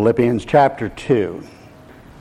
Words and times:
Philippians 0.00 0.46
chapter 0.46 0.88
2. 0.88 1.42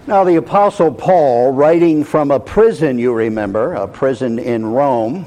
Now, 0.06 0.26
the 0.26 0.36
Apostle 0.36 0.94
Paul, 0.94 1.54
writing 1.54 2.04
from 2.04 2.30
a 2.30 2.38
prison, 2.38 3.00
you 3.00 3.14
remember, 3.14 3.74
a 3.74 3.88
prison 3.88 4.38
in 4.38 4.66
Rome, 4.66 5.26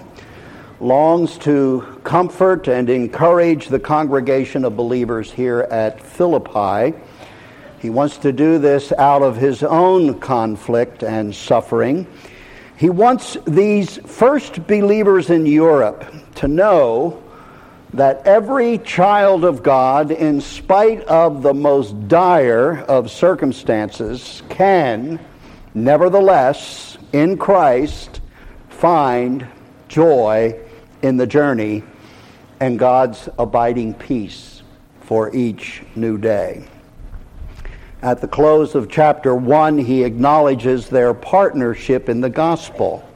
longs 0.78 1.38
to 1.38 1.98
comfort 2.04 2.68
and 2.68 2.90
encourage 2.90 3.68
the 3.68 3.80
congregation 3.80 4.66
of 4.66 4.76
believers 4.76 5.32
here 5.32 5.60
at 5.70 5.98
Philippi. 5.98 6.94
He 7.78 7.88
wants 7.88 8.18
to 8.18 8.32
do 8.32 8.58
this 8.58 8.92
out 8.98 9.22
of 9.22 9.38
his 9.38 9.62
own 9.62 10.20
conflict 10.20 11.02
and 11.02 11.34
suffering. 11.34 12.06
He 12.76 12.90
wants 12.90 13.38
these 13.46 13.96
first 13.96 14.66
believers 14.66 15.30
in 15.30 15.46
Europe 15.46 16.04
to 16.34 16.48
know 16.48 17.22
that 17.94 18.26
every 18.26 18.78
child 18.78 19.44
of 19.44 19.62
God, 19.62 20.10
in 20.10 20.40
spite 20.40 21.02
of 21.02 21.42
the 21.42 21.52
most 21.52 22.08
dire 22.08 22.78
of 22.88 23.10
circumstances, 23.10 24.42
can, 24.48 25.20
nevertheless, 25.74 26.96
in 27.12 27.36
Christ, 27.36 28.20
find 28.70 29.46
joy 29.88 30.58
in 31.02 31.18
the 31.18 31.26
journey 31.26 31.82
and 32.60 32.78
God's 32.78 33.28
abiding 33.38 33.94
peace 33.94 34.62
for 35.00 35.34
each 35.34 35.82
new 35.94 36.16
day. 36.16 36.64
At 38.00 38.20
the 38.20 38.28
close 38.28 38.74
of 38.74 38.88
chapter 38.90 39.34
1, 39.34 39.78
he 39.78 40.02
acknowledges 40.02 40.88
their 40.88 41.12
partnership 41.12 42.08
in 42.08 42.20
the 42.20 42.30
gospel. 42.30 43.08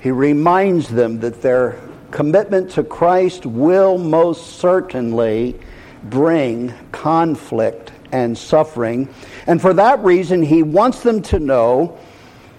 He 0.00 0.10
reminds 0.10 0.88
them 0.88 1.20
that 1.20 1.40
their 1.40 1.80
commitment 2.14 2.70
to 2.70 2.84
Christ 2.84 3.44
will 3.44 3.98
most 3.98 4.60
certainly 4.60 5.58
bring 6.04 6.72
conflict 6.92 7.90
and 8.12 8.38
suffering. 8.38 9.12
And 9.48 9.60
for 9.60 9.74
that 9.74 9.98
reason, 10.04 10.40
he 10.40 10.62
wants 10.62 11.02
them 11.02 11.22
to 11.22 11.40
know 11.40 11.98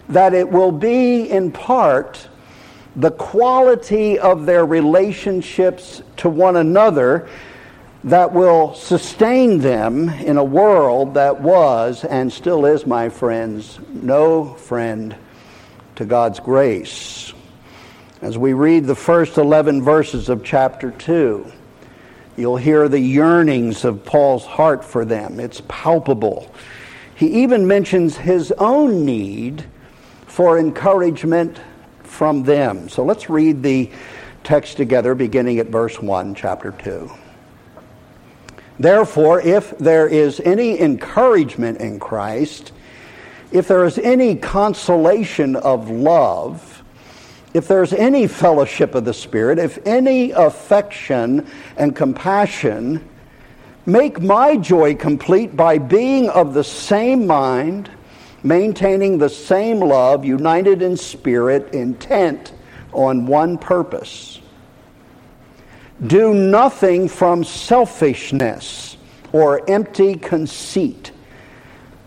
that 0.09 0.33
it 0.33 0.51
will 0.51 0.73
be 0.73 1.31
in 1.31 1.53
part 1.53 2.27
the 2.97 3.11
quality 3.11 4.19
of 4.19 4.45
their 4.45 4.65
relationships 4.65 6.03
to 6.17 6.29
one 6.29 6.57
another 6.57 7.29
that 8.03 8.33
will 8.33 8.73
sustain 8.73 9.59
them 9.59 10.09
in 10.09 10.35
a 10.35 10.43
world 10.43 11.13
that 11.13 11.39
was 11.39 12.03
and 12.03 12.31
still 12.31 12.65
is, 12.65 12.85
my 12.85 13.07
friends, 13.07 13.79
no 13.93 14.53
friend 14.55 15.15
to 15.95 16.03
God's 16.03 16.41
grace 16.41 17.33
as 18.25 18.39
we 18.39 18.53
read 18.53 18.85
the 18.85 18.95
first 18.95 19.37
11 19.37 19.83
verses 19.83 20.29
of 20.29 20.43
chapter 20.43 20.89
2. 20.89 21.45
You'll 22.35 22.57
hear 22.57 22.89
the 22.89 22.99
yearnings 22.99 23.85
of 23.85 24.03
Paul's 24.03 24.43
heart 24.43 24.83
for 24.83 25.05
them. 25.05 25.39
It's 25.39 25.61
palpable. 25.67 26.51
He 27.15 27.43
even 27.43 27.67
mentions 27.67 28.17
his 28.17 28.51
own 28.53 29.05
need 29.05 29.63
for 30.25 30.57
encouragement 30.57 31.59
from 32.01 32.41
them. 32.41 32.89
So 32.89 33.05
let's 33.05 33.29
read 33.29 33.61
the 33.61 33.91
text 34.43 34.75
together, 34.75 35.13
beginning 35.13 35.59
at 35.59 35.67
verse 35.67 36.01
1, 36.01 36.33
chapter 36.33 36.71
2. 36.71 37.11
Therefore, 38.79 39.39
if 39.39 39.77
there 39.77 40.07
is 40.07 40.39
any 40.39 40.81
encouragement 40.81 41.79
in 41.79 41.99
Christ, 41.99 42.71
if 43.51 43.67
there 43.67 43.85
is 43.85 43.99
any 43.99 44.35
consolation 44.35 45.55
of 45.55 45.91
love, 45.91 46.74
if 47.55 47.69
there's 47.69 47.93
any 47.93 48.27
fellowship 48.27 48.95
of 48.95 49.05
the 49.05 49.13
Spirit, 49.13 49.59
if 49.59 49.79
any 49.87 50.31
affection 50.31 51.47
and 51.77 51.95
compassion, 51.95 53.01
make 53.85 54.21
my 54.21 54.57
joy 54.57 54.93
complete 54.93 55.55
by 55.55 55.77
being 55.77 56.27
of 56.31 56.53
the 56.53 56.65
same 56.65 57.25
mind, 57.25 57.89
maintaining 58.43 59.17
the 59.17 59.29
same 59.29 59.79
love, 59.79 60.25
united 60.25 60.81
in 60.81 60.97
spirit, 60.97 61.73
intent 61.73 62.51
on 62.91 63.25
one 63.25 63.57
purpose. 63.57 64.41
Do 66.07 66.33
nothing 66.33 67.07
from 67.07 67.45
selfishness 67.45 68.97
or 69.31 69.67
empty 69.69 70.15
conceit 70.15 71.13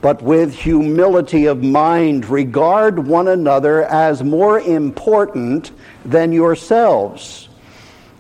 but 0.01 0.23
with 0.23 0.55
humility 0.55 1.47
of 1.47 1.63
mind 1.63 2.29
regard 2.29 3.07
one 3.07 3.29
another 3.29 3.85
as 3.85 4.23
more 4.23 4.61
important 4.61 5.73
than 6.05 6.33
yourselves. 6.33 7.49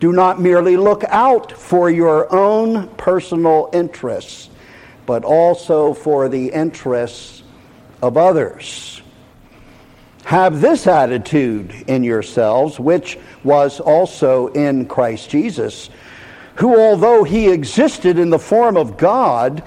Do 0.00 0.12
not 0.12 0.40
merely 0.40 0.76
look 0.76 1.04
out 1.04 1.52
for 1.52 1.90
your 1.90 2.32
own 2.32 2.88
personal 2.96 3.70
interests, 3.72 4.50
but 5.06 5.24
also 5.24 5.94
for 5.94 6.28
the 6.28 6.48
interests 6.48 7.42
of 8.02 8.16
others. 8.16 9.02
Have 10.24 10.60
this 10.60 10.86
attitude 10.86 11.72
in 11.86 12.04
yourselves, 12.04 12.78
which 12.78 13.18
was 13.44 13.80
also 13.80 14.48
in 14.48 14.86
Christ 14.86 15.30
Jesus, 15.30 15.90
who, 16.56 16.78
although 16.78 17.24
he 17.24 17.48
existed 17.48 18.18
in 18.18 18.30
the 18.30 18.38
form 18.38 18.76
of 18.76 18.96
God, 18.96 19.62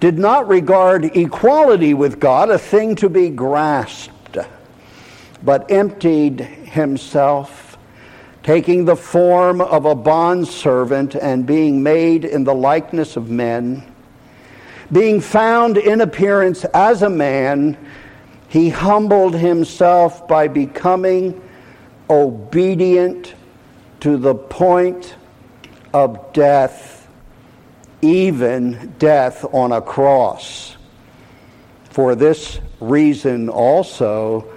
did 0.00 0.18
not 0.18 0.48
regard 0.48 1.04
equality 1.16 1.94
with 1.94 2.20
God 2.20 2.50
a 2.50 2.58
thing 2.58 2.96
to 2.96 3.08
be 3.08 3.30
grasped, 3.30 4.36
but 5.42 5.70
emptied 5.70 6.40
himself, 6.40 7.78
taking 8.42 8.84
the 8.84 8.96
form 8.96 9.60
of 9.60 9.86
a 9.86 9.94
bondservant 9.94 11.14
and 11.14 11.46
being 11.46 11.82
made 11.82 12.24
in 12.24 12.44
the 12.44 12.54
likeness 12.54 13.16
of 13.16 13.30
men. 13.30 13.90
Being 14.92 15.20
found 15.20 15.78
in 15.78 16.00
appearance 16.00 16.64
as 16.66 17.02
a 17.02 17.10
man, 17.10 17.76
he 18.48 18.68
humbled 18.68 19.34
himself 19.34 20.28
by 20.28 20.46
becoming 20.46 21.42
obedient 22.08 23.34
to 24.00 24.16
the 24.16 24.34
point 24.34 25.16
of 25.92 26.32
death 26.32 26.95
even 28.02 28.94
death 28.98 29.44
on 29.52 29.72
a 29.72 29.80
cross. 29.80 30.76
For 31.90 32.14
this 32.14 32.60
reason 32.80 33.48
also, 33.48 34.52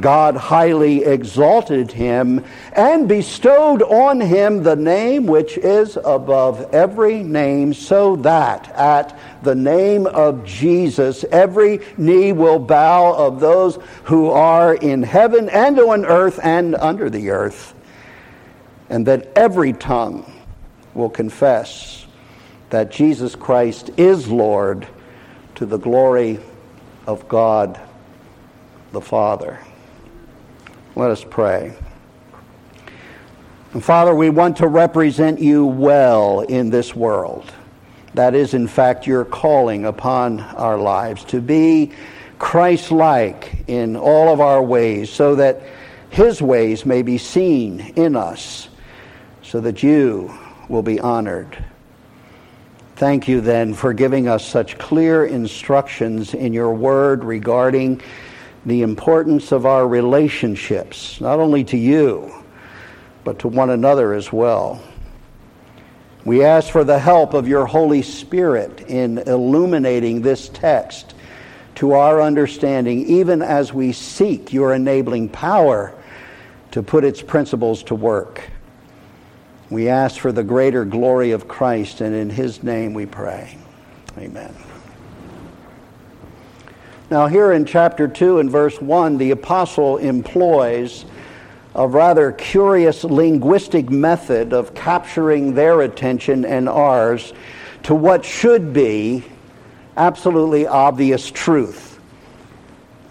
God 0.00 0.36
highly 0.36 1.04
exalted 1.04 1.90
him 1.90 2.44
and 2.72 3.08
bestowed 3.08 3.82
on 3.82 4.20
him 4.20 4.62
the 4.62 4.76
name 4.76 5.26
which 5.26 5.58
is 5.58 5.98
above 6.04 6.72
every 6.74 7.22
name, 7.22 7.74
so 7.74 8.16
that 8.16 8.68
at 8.70 9.18
the 9.42 9.54
name 9.54 10.06
of 10.06 10.44
Jesus 10.44 11.24
every 11.32 11.80
knee 11.96 12.32
will 12.32 12.58
bow 12.58 13.14
of 13.14 13.40
those 13.40 13.78
who 14.04 14.30
are 14.30 14.74
in 14.74 15.02
heaven 15.02 15.48
and 15.48 15.78
on 15.80 16.04
earth 16.04 16.38
and 16.42 16.74
under 16.76 17.10
the 17.10 17.30
earth, 17.30 17.74
and 18.88 19.06
that 19.06 19.32
every 19.36 19.72
tongue 19.72 20.30
will 20.94 21.10
confess 21.10 22.06
that 22.70 22.90
Jesus 22.90 23.34
Christ 23.34 23.90
is 23.96 24.28
Lord 24.28 24.86
to 25.54 25.66
the 25.66 25.78
glory 25.78 26.38
of 27.06 27.28
God 27.28 27.80
the 28.92 29.00
Father. 29.00 29.58
Let 30.94 31.10
us 31.10 31.24
pray. 31.24 31.74
And 33.72 33.84
Father, 33.84 34.14
we 34.14 34.30
want 34.30 34.56
to 34.58 34.66
represent 34.66 35.40
you 35.40 35.66
well 35.66 36.40
in 36.40 36.70
this 36.70 36.94
world. 36.94 37.52
That 38.14 38.34
is, 38.34 38.54
in 38.54 38.66
fact, 38.66 39.06
your 39.06 39.24
calling 39.24 39.84
upon 39.84 40.40
our 40.40 40.78
lives 40.78 41.24
to 41.24 41.40
be 41.40 41.92
Christ 42.38 42.90
like 42.90 43.64
in 43.66 43.96
all 43.96 44.32
of 44.32 44.40
our 44.40 44.62
ways, 44.62 45.10
so 45.10 45.34
that 45.34 45.62
his 46.10 46.40
ways 46.40 46.86
may 46.86 47.02
be 47.02 47.18
seen 47.18 47.80
in 47.96 48.16
us, 48.16 48.68
so 49.42 49.60
that 49.60 49.82
you 49.82 50.36
will 50.68 50.82
be 50.82 50.98
honored. 50.98 51.62
Thank 52.98 53.28
you 53.28 53.40
then 53.40 53.74
for 53.74 53.92
giving 53.92 54.26
us 54.26 54.44
such 54.44 54.76
clear 54.76 55.24
instructions 55.24 56.34
in 56.34 56.52
your 56.52 56.74
word 56.74 57.22
regarding 57.22 58.00
the 58.66 58.82
importance 58.82 59.52
of 59.52 59.66
our 59.66 59.86
relationships, 59.86 61.20
not 61.20 61.38
only 61.38 61.62
to 61.62 61.76
you, 61.76 62.34
but 63.22 63.38
to 63.38 63.46
one 63.46 63.70
another 63.70 64.14
as 64.14 64.32
well. 64.32 64.82
We 66.24 66.42
ask 66.42 66.72
for 66.72 66.82
the 66.82 66.98
help 66.98 67.34
of 67.34 67.46
your 67.46 67.66
Holy 67.66 68.02
Spirit 68.02 68.80
in 68.88 69.18
illuminating 69.18 70.20
this 70.22 70.48
text 70.48 71.14
to 71.76 71.92
our 71.92 72.20
understanding, 72.20 73.06
even 73.06 73.42
as 73.42 73.72
we 73.72 73.92
seek 73.92 74.52
your 74.52 74.74
enabling 74.74 75.28
power 75.28 75.94
to 76.72 76.82
put 76.82 77.04
its 77.04 77.22
principles 77.22 77.84
to 77.84 77.94
work. 77.94 78.50
We 79.70 79.88
ask 79.88 80.18
for 80.18 80.32
the 80.32 80.42
greater 80.42 80.86
glory 80.86 81.32
of 81.32 81.46
Christ, 81.46 82.00
and 82.00 82.14
in 82.14 82.30
his 82.30 82.62
name 82.62 82.94
we 82.94 83.04
pray. 83.04 83.58
Amen. 84.16 84.54
Now, 87.10 87.26
here 87.26 87.52
in 87.52 87.66
chapter 87.66 88.08
2 88.08 88.38
and 88.38 88.50
verse 88.50 88.80
1, 88.80 89.18
the 89.18 89.30
apostle 89.30 89.98
employs 89.98 91.04
a 91.74 91.86
rather 91.86 92.32
curious 92.32 93.04
linguistic 93.04 93.90
method 93.90 94.52
of 94.54 94.74
capturing 94.74 95.54
their 95.54 95.82
attention 95.82 96.44
and 96.46 96.68
ours 96.68 97.34
to 97.84 97.94
what 97.94 98.24
should 98.24 98.72
be 98.72 99.22
absolutely 99.96 100.66
obvious 100.66 101.30
truth. 101.30 102.00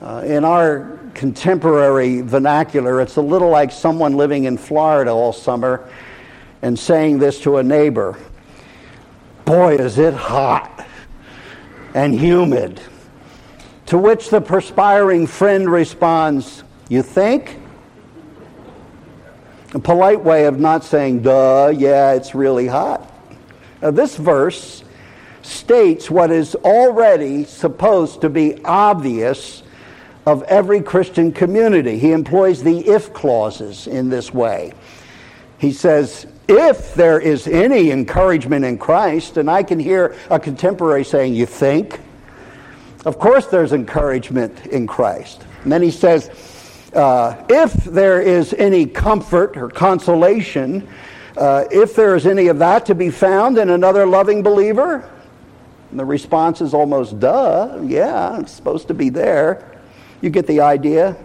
Uh, 0.01 0.24
in 0.25 0.44
our 0.44 1.00
contemporary 1.13 2.21
vernacular, 2.21 3.00
it's 3.01 3.15
a 3.15 3.21
little 3.21 3.50
like 3.50 3.71
someone 3.71 4.13
living 4.13 4.45
in 4.45 4.57
Florida 4.57 5.12
all 5.12 5.33
summer 5.33 5.88
and 6.62 6.77
saying 6.77 7.19
this 7.19 7.39
to 7.42 7.57
a 7.57 7.63
neighbor 7.63 8.18
Boy, 9.45 9.75
is 9.75 9.98
it 9.98 10.13
hot 10.13 10.86
and 11.94 12.13
humid. 12.13 12.81
To 13.88 13.98
which 13.98 14.30
the 14.30 14.42
perspiring 14.42 15.25
friend 15.25 15.71
responds, 15.71 16.63
You 16.89 17.01
think? 17.01 17.57
A 19.74 19.80
polite 19.80 20.21
way 20.21 20.45
of 20.45 20.59
not 20.59 20.83
saying, 20.83 21.21
duh, 21.21 21.74
yeah, 21.74 22.12
it's 22.12 22.36
really 22.36 22.68
hot. 22.68 23.09
Now, 23.81 23.92
this 23.92 24.18
verse 24.18 24.83
states 25.44 26.12
what 26.12 26.30
is 26.30 26.56
already 26.56 27.45
supposed 27.45 28.19
to 28.21 28.30
be 28.30 28.62
obvious 28.65 29.63
of 30.25 30.44
every 30.44 30.81
Christian 30.81 31.31
community. 31.31 31.98
He 31.98 32.12
employs 32.12 32.63
the 32.63 32.80
if 32.86 33.13
clauses 33.13 33.88
in 33.88 34.09
this 34.09 34.33
way. 34.33 34.74
He 35.57 35.71
says, 35.71 36.27
if 36.48 36.94
there 36.94 37.20
is 37.20 37.48
any 37.48 37.92
encouragement 37.92 38.66
in 38.66 38.78
Christ, 38.78 39.38
and 39.38 39.50
I 39.50 39.64
can 39.64 39.80
hear 39.80 40.16
a 40.30 40.40
contemporary 40.40 41.04
saying, 41.04 41.34
You 41.34 41.46
think? 41.46 42.00
Of 43.06 43.20
course, 43.20 43.48
there's 43.48 43.74
encouragement 43.74 44.66
in 44.68 44.88
Christ. 44.88 45.46
And 45.64 45.72
then 45.72 45.82
he 45.82 45.92
says, 45.92 46.30
uh, 46.94 47.44
If 47.50 47.74
there 47.84 48.22
is 48.22 48.54
any 48.54 48.86
comfort 48.86 49.58
or 49.58 49.70
consolation, 49.70 50.88
uh, 51.36 51.66
if 51.70 51.96
there 51.96 52.16
is 52.16 52.26
any 52.26 52.48
of 52.48 52.60
that 52.60 52.86
to 52.88 52.96
be 52.96 53.10
found 53.10 53.58
in 53.58 53.70
another 53.70 54.06
loving 54.06 54.42
believer, 54.42 55.10
the 55.92 56.06
response 56.06 56.62
is 56.62 56.74
almost, 56.74 57.20
duh, 57.20 57.80
yeah, 57.84 58.40
it's 58.40 58.52
supposed 58.52 58.88
to 58.88 58.94
be 58.94 59.10
there. 59.10 59.80
You 60.22 60.30
get 60.30 60.48
the 60.48 60.62
idea? 60.62 61.16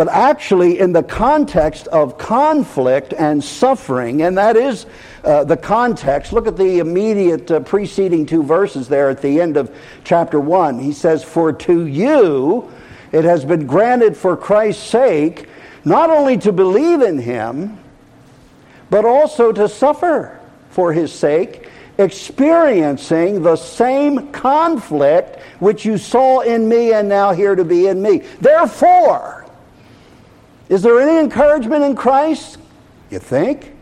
But 0.00 0.08
actually, 0.08 0.78
in 0.78 0.94
the 0.94 1.02
context 1.02 1.86
of 1.88 2.16
conflict 2.16 3.12
and 3.12 3.44
suffering, 3.44 4.22
and 4.22 4.38
that 4.38 4.56
is 4.56 4.86
uh, 5.22 5.44
the 5.44 5.58
context, 5.58 6.32
look 6.32 6.46
at 6.46 6.56
the 6.56 6.78
immediate 6.78 7.50
uh, 7.50 7.60
preceding 7.60 8.24
two 8.24 8.42
verses 8.42 8.88
there 8.88 9.10
at 9.10 9.20
the 9.20 9.42
end 9.42 9.58
of 9.58 9.76
chapter 10.02 10.40
1. 10.40 10.78
He 10.78 10.94
says, 10.94 11.22
For 11.22 11.52
to 11.52 11.84
you 11.84 12.72
it 13.12 13.24
has 13.24 13.44
been 13.44 13.66
granted 13.66 14.16
for 14.16 14.38
Christ's 14.38 14.84
sake 14.84 15.50
not 15.84 16.08
only 16.08 16.38
to 16.38 16.50
believe 16.50 17.02
in 17.02 17.18
him, 17.18 17.78
but 18.88 19.04
also 19.04 19.52
to 19.52 19.68
suffer 19.68 20.40
for 20.70 20.94
his 20.94 21.12
sake 21.12 21.68
experiencing 21.98 23.42
the 23.42 23.56
same 23.56 24.32
conflict 24.32 25.42
which 25.58 25.84
you 25.84 25.98
saw 25.98 26.40
in 26.40 26.66
me 26.66 26.94
and 26.94 27.06
now 27.06 27.32
hear 27.32 27.54
to 27.54 27.66
be 27.66 27.86
in 27.86 28.00
me. 28.00 28.20
Therefore, 28.40 29.39
is 30.70 30.82
there 30.82 31.00
any 31.00 31.18
encouragement 31.18 31.82
in 31.82 31.96
Christ? 31.96 32.58
You 33.10 33.18
think? 33.18 33.74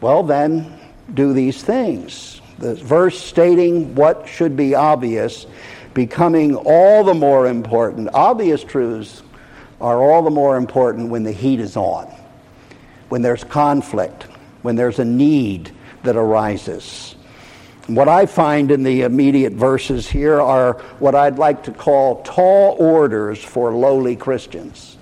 Well, 0.00 0.22
then, 0.22 0.80
do 1.12 1.34
these 1.34 1.62
things. 1.62 2.40
The 2.58 2.74
verse 2.76 3.20
stating 3.20 3.94
what 3.94 4.26
should 4.26 4.56
be 4.56 4.74
obvious, 4.74 5.46
becoming 5.92 6.56
all 6.56 7.04
the 7.04 7.12
more 7.14 7.46
important. 7.46 8.08
Obvious 8.14 8.64
truths 8.64 9.22
are 9.82 10.00
all 10.00 10.22
the 10.22 10.30
more 10.30 10.56
important 10.56 11.10
when 11.10 11.24
the 11.24 11.32
heat 11.32 11.60
is 11.60 11.76
on, 11.76 12.06
when 13.10 13.22
there's 13.22 13.44
conflict, 13.44 14.24
when 14.62 14.76
there's 14.76 14.98
a 14.98 15.04
need 15.04 15.72
that 16.04 16.16
arises. 16.16 17.16
What 17.86 18.08
I 18.08 18.26
find 18.26 18.70
in 18.70 18.82
the 18.82 19.02
immediate 19.02 19.52
verses 19.52 20.08
here 20.08 20.40
are 20.40 20.74
what 20.98 21.14
I'd 21.14 21.38
like 21.38 21.62
to 21.64 21.72
call 21.72 22.22
tall 22.22 22.76
orders 22.78 23.42
for 23.42 23.72
lowly 23.72 24.16
Christians. 24.16 24.97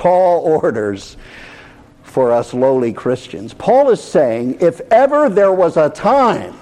Tall 0.00 0.40
orders 0.40 1.18
for 2.04 2.32
us 2.32 2.54
lowly 2.54 2.90
Christians. 2.90 3.52
Paul 3.52 3.90
is 3.90 4.02
saying 4.02 4.56
if 4.58 4.80
ever 4.90 5.28
there 5.28 5.52
was 5.52 5.76
a 5.76 5.90
time 5.90 6.54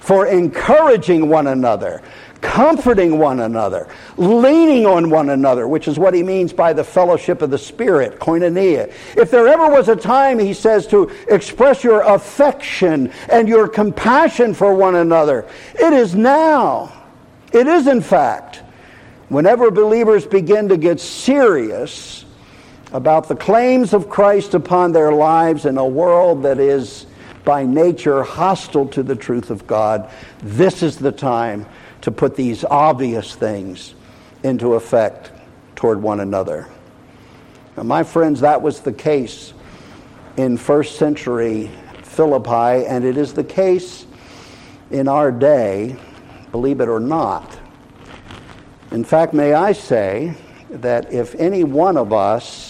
for 0.00 0.26
encouraging 0.26 1.28
one 1.28 1.48
another, 1.48 2.00
comforting 2.40 3.18
one 3.18 3.40
another, 3.40 3.88
leaning 4.16 4.86
on 4.86 5.10
one 5.10 5.28
another, 5.28 5.68
which 5.68 5.86
is 5.86 5.98
what 5.98 6.14
he 6.14 6.22
means 6.22 6.50
by 6.54 6.72
the 6.72 6.82
fellowship 6.82 7.42
of 7.42 7.50
the 7.50 7.58
Spirit, 7.58 8.18
koinonia. 8.18 8.90
If 9.18 9.30
there 9.30 9.46
ever 9.48 9.68
was 9.68 9.90
a 9.90 9.96
time, 9.96 10.38
he 10.38 10.54
says, 10.54 10.86
to 10.86 11.10
express 11.28 11.84
your 11.84 12.00
affection 12.00 13.12
and 13.30 13.46
your 13.50 13.68
compassion 13.68 14.54
for 14.54 14.72
one 14.72 14.94
another, 14.94 15.46
it 15.74 15.92
is 15.92 16.14
now. 16.14 16.90
It 17.52 17.66
is, 17.66 17.86
in 17.86 18.00
fact, 18.00 18.62
whenever 19.28 19.70
believers 19.70 20.24
begin 20.24 20.70
to 20.70 20.78
get 20.78 21.00
serious 21.00 22.24
about 22.92 23.28
the 23.28 23.36
claims 23.36 23.92
of 23.92 24.08
Christ 24.08 24.54
upon 24.54 24.92
their 24.92 25.12
lives 25.12 25.66
in 25.66 25.76
a 25.76 25.86
world 25.86 26.42
that 26.44 26.58
is 26.58 27.06
by 27.44 27.64
nature 27.64 28.22
hostile 28.22 28.86
to 28.88 29.02
the 29.02 29.16
truth 29.16 29.50
of 29.50 29.66
God, 29.66 30.10
this 30.40 30.82
is 30.82 30.96
the 30.96 31.12
time 31.12 31.66
to 32.02 32.10
put 32.10 32.36
these 32.36 32.64
obvious 32.64 33.34
things 33.34 33.94
into 34.42 34.74
effect 34.74 35.32
toward 35.74 36.00
one 36.00 36.20
another. 36.20 36.68
Now, 37.76 37.82
my 37.84 38.02
friends, 38.02 38.40
that 38.40 38.60
was 38.60 38.80
the 38.80 38.92
case 38.92 39.52
in 40.36 40.56
first 40.56 40.96
century 40.96 41.70
Philippi, 42.02 42.86
and 42.86 43.04
it 43.04 43.16
is 43.16 43.32
the 43.32 43.44
case 43.44 44.06
in 44.90 45.08
our 45.08 45.30
day, 45.30 45.96
believe 46.50 46.80
it 46.80 46.88
or 46.88 47.00
not. 47.00 47.58
In 48.90 49.04
fact, 49.04 49.34
may 49.34 49.52
I 49.52 49.72
say 49.72 50.34
that 50.70 51.12
if 51.12 51.34
any 51.36 51.64
one 51.64 51.96
of 51.96 52.12
us 52.12 52.67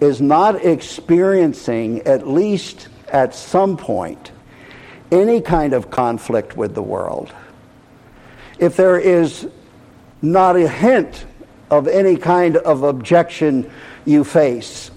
is 0.00 0.20
not 0.20 0.64
experiencing, 0.64 2.00
at 2.02 2.26
least 2.26 2.88
at 3.08 3.34
some 3.34 3.76
point, 3.76 4.32
any 5.10 5.40
kind 5.40 5.72
of 5.72 5.90
conflict 5.90 6.56
with 6.56 6.74
the 6.74 6.82
world, 6.82 7.32
if 8.58 8.76
there 8.76 8.98
is 8.98 9.48
not 10.22 10.56
a 10.56 10.68
hint 10.68 11.24
of 11.70 11.88
any 11.88 12.16
kind 12.16 12.56
of 12.58 12.82
objection 12.82 13.70
you 14.04 14.24
face, 14.24 14.90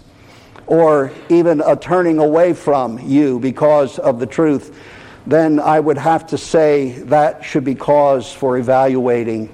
or 0.66 1.12
even 1.30 1.62
a 1.62 1.76
turning 1.76 2.20
away 2.20 2.54
from 2.54 3.00
you 3.00 3.40
because 3.40 4.00
of 4.00 4.20
the 4.20 4.26
truth, 4.26 4.78
then 5.26 5.60
I 5.60 5.80
would 5.80 5.98
have 5.98 6.28
to 6.28 6.38
say 6.38 6.92
that 7.04 7.44
should 7.44 7.64
be 7.64 7.76
cause 7.76 8.32
for 8.32 8.58
evaluating 8.58 9.54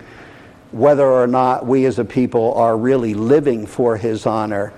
whether 0.72 1.08
or 1.08 1.28
not 1.28 1.66
we 1.66 1.86
as 1.86 2.00
a 2.00 2.06
people 2.06 2.54
are 2.54 2.78
really 2.78 3.14
living 3.14 3.66
for 3.66 3.98
His 3.98 4.26
honor, 4.26 4.74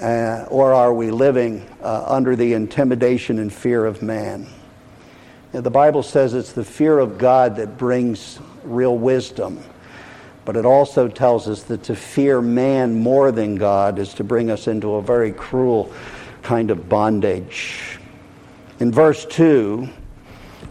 uh, 0.00 0.46
or 0.50 0.74
are 0.74 0.92
we 0.92 1.10
living 1.10 1.66
uh, 1.82 2.04
under 2.06 2.36
the 2.36 2.52
intimidation 2.52 3.38
and 3.38 3.52
fear 3.52 3.86
of 3.86 4.02
man. 4.02 4.46
the 5.52 5.70
Bible 5.70 6.02
says 6.02 6.34
it's 6.34 6.52
the 6.52 6.64
fear 6.64 6.98
of 6.98 7.16
God 7.18 7.56
that 7.56 7.78
brings 7.78 8.38
real 8.64 8.98
wisdom. 8.98 9.62
But 10.44 10.56
it 10.56 10.64
also 10.64 11.08
tells 11.08 11.48
us 11.48 11.64
that 11.64 11.82
to 11.84 11.96
fear 11.96 12.40
man 12.40 12.94
more 12.94 13.32
than 13.32 13.56
God 13.56 13.98
is 13.98 14.14
to 14.14 14.24
bring 14.24 14.50
us 14.50 14.66
into 14.66 14.94
a 14.94 15.02
very 15.02 15.32
cruel 15.32 15.92
kind 16.42 16.70
of 16.70 16.88
bondage. 16.88 17.98
In 18.80 18.92
verse 18.92 19.26
2, 19.26 19.88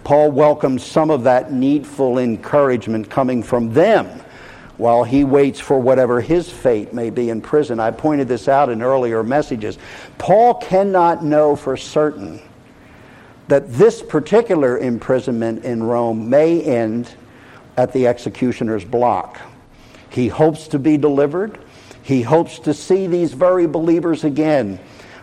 Paul 0.03 0.31
welcomes 0.31 0.83
some 0.86 1.09
of 1.09 1.24
that 1.24 1.51
needful 1.51 2.17
encouragement 2.17 3.09
coming 3.09 3.43
from 3.43 3.74
them 3.74 4.24
while 4.77 5.03
he 5.03 5.24
waits 5.24 5.60
for 5.60 5.79
whatever 5.79 6.22
his 6.22 6.50
fate 6.50 6.93
may 6.93 7.10
be 7.10 7.29
in 7.29 7.41
prison. 7.41 7.79
I 7.79 7.91
pointed 7.91 8.27
this 8.27 8.48
out 8.48 8.69
in 8.69 8.81
earlier 8.81 9.24
messages. 9.24 9.77
Paul 10.17 10.55
cannot 10.55 11.24
know 11.24 11.55
for 11.55 11.75
certain 11.77 12.41
that 13.48 13.74
this 13.74 14.01
particular 14.03 14.77
imprisonment 14.77 15.63
in 15.63 15.84
Rome 15.84 16.29
may 16.29 16.62
end 16.62 17.10
at 17.75 17.93
the 17.93 18.07
executioner's 18.07 18.84
block. 18.84 19.39
He 20.10 20.27
hopes 20.27 20.67
to 20.69 20.79
be 20.79 20.98
delivered. 20.98 21.60
He 22.03 22.22
hopes 22.22 22.60
to 22.60 22.74
see 22.74 23.07
these 23.07 23.34
very 23.34 23.67
believers 23.67 24.24
again, 24.24 24.79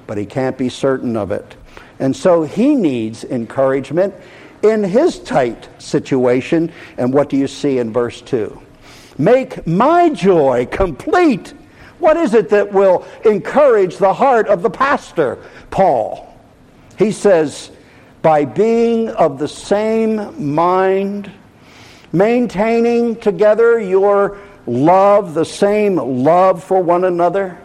but 0.06 0.18
he 0.18 0.26
can't 0.26 0.58
be 0.58 0.68
certain 0.68 1.16
of 1.16 1.30
it. 1.32 1.56
And 1.98 2.14
so 2.14 2.42
he 2.42 2.74
needs 2.74 3.24
encouragement 3.24 4.14
in 4.62 4.82
his 4.82 5.18
tight 5.18 5.68
situation. 5.80 6.72
And 6.96 7.12
what 7.12 7.28
do 7.28 7.36
you 7.36 7.46
see 7.46 7.78
in 7.78 7.92
verse 7.92 8.20
2? 8.22 8.60
Make 9.18 9.66
my 9.66 10.08
joy 10.08 10.66
complete. 10.66 11.54
What 11.98 12.16
is 12.16 12.34
it 12.34 12.48
that 12.50 12.72
will 12.72 13.06
encourage 13.24 13.96
the 13.96 14.12
heart 14.12 14.48
of 14.48 14.62
the 14.62 14.70
pastor, 14.70 15.38
Paul? 15.70 16.38
He 16.98 17.12
says, 17.12 17.70
by 18.22 18.44
being 18.44 19.10
of 19.10 19.38
the 19.38 19.48
same 19.48 20.54
mind 20.54 21.30
maintaining 22.12 23.16
together 23.16 23.78
your 23.78 24.38
love, 24.66 25.34
the 25.34 25.44
same 25.44 25.96
love 25.96 26.62
for 26.62 26.80
one 26.80 27.04
another, 27.04 27.58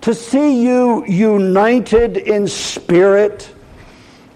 to 0.00 0.14
see 0.14 0.62
you 0.62 1.04
united 1.06 2.16
in 2.16 2.48
spirit 2.48 3.54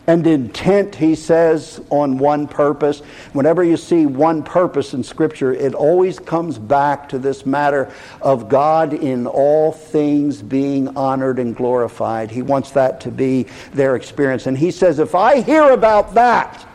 and 0.06 0.26
intent, 0.26 0.94
he 0.94 1.14
says, 1.14 1.80
on 1.88 2.18
one 2.18 2.46
purpose. 2.46 3.00
Whenever 3.32 3.64
you 3.64 3.76
see 3.78 4.04
one 4.04 4.42
purpose 4.42 4.92
in 4.92 5.02
Scripture, 5.02 5.54
it 5.54 5.74
always 5.74 6.18
comes 6.18 6.58
back 6.58 7.08
to 7.08 7.18
this 7.18 7.46
matter 7.46 7.90
of 8.20 8.48
God 8.48 8.92
in 8.92 9.26
all 9.26 9.72
things 9.72 10.42
being 10.42 10.94
honored 10.94 11.38
and 11.38 11.56
glorified. 11.56 12.30
He 12.30 12.42
wants 12.42 12.72
that 12.72 13.00
to 13.02 13.10
be 13.10 13.46
their 13.72 13.96
experience. 13.96 14.46
And 14.46 14.58
he 14.58 14.70
says, 14.70 14.98
if 14.98 15.14
I 15.14 15.40
hear 15.40 15.70
about 15.70 16.12
that, 16.14 16.68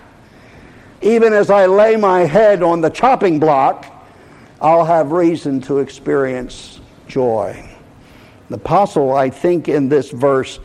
even 1.01 1.31
as 1.31 1.51
I 1.51 1.67
lay 1.67 1.95
my 1.95 2.21
head 2.21 2.63
on 2.63 2.81
the 2.81 2.89
chopping 2.89 3.39
block, 3.39 3.85
I'll 4.59 4.85
have 4.85 5.11
reason 5.11 5.61
to 5.61 5.79
experience 5.79 6.79
joy. 7.07 7.69
The 8.49 8.55
apostle, 8.55 9.13
I 9.13 9.29
think, 9.29 9.69
in 9.69 9.87
this 9.87 10.09
verse, 10.09 10.59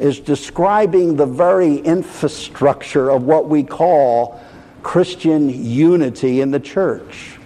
is 0.00 0.18
describing 0.18 1.14
the 1.14 1.26
very 1.26 1.76
infrastructure 1.76 3.10
of 3.10 3.24
what 3.24 3.48
we 3.48 3.62
call 3.62 4.40
Christian 4.82 5.48
unity 5.50 6.40
in 6.40 6.50
the 6.50 6.58
church. 6.58 7.36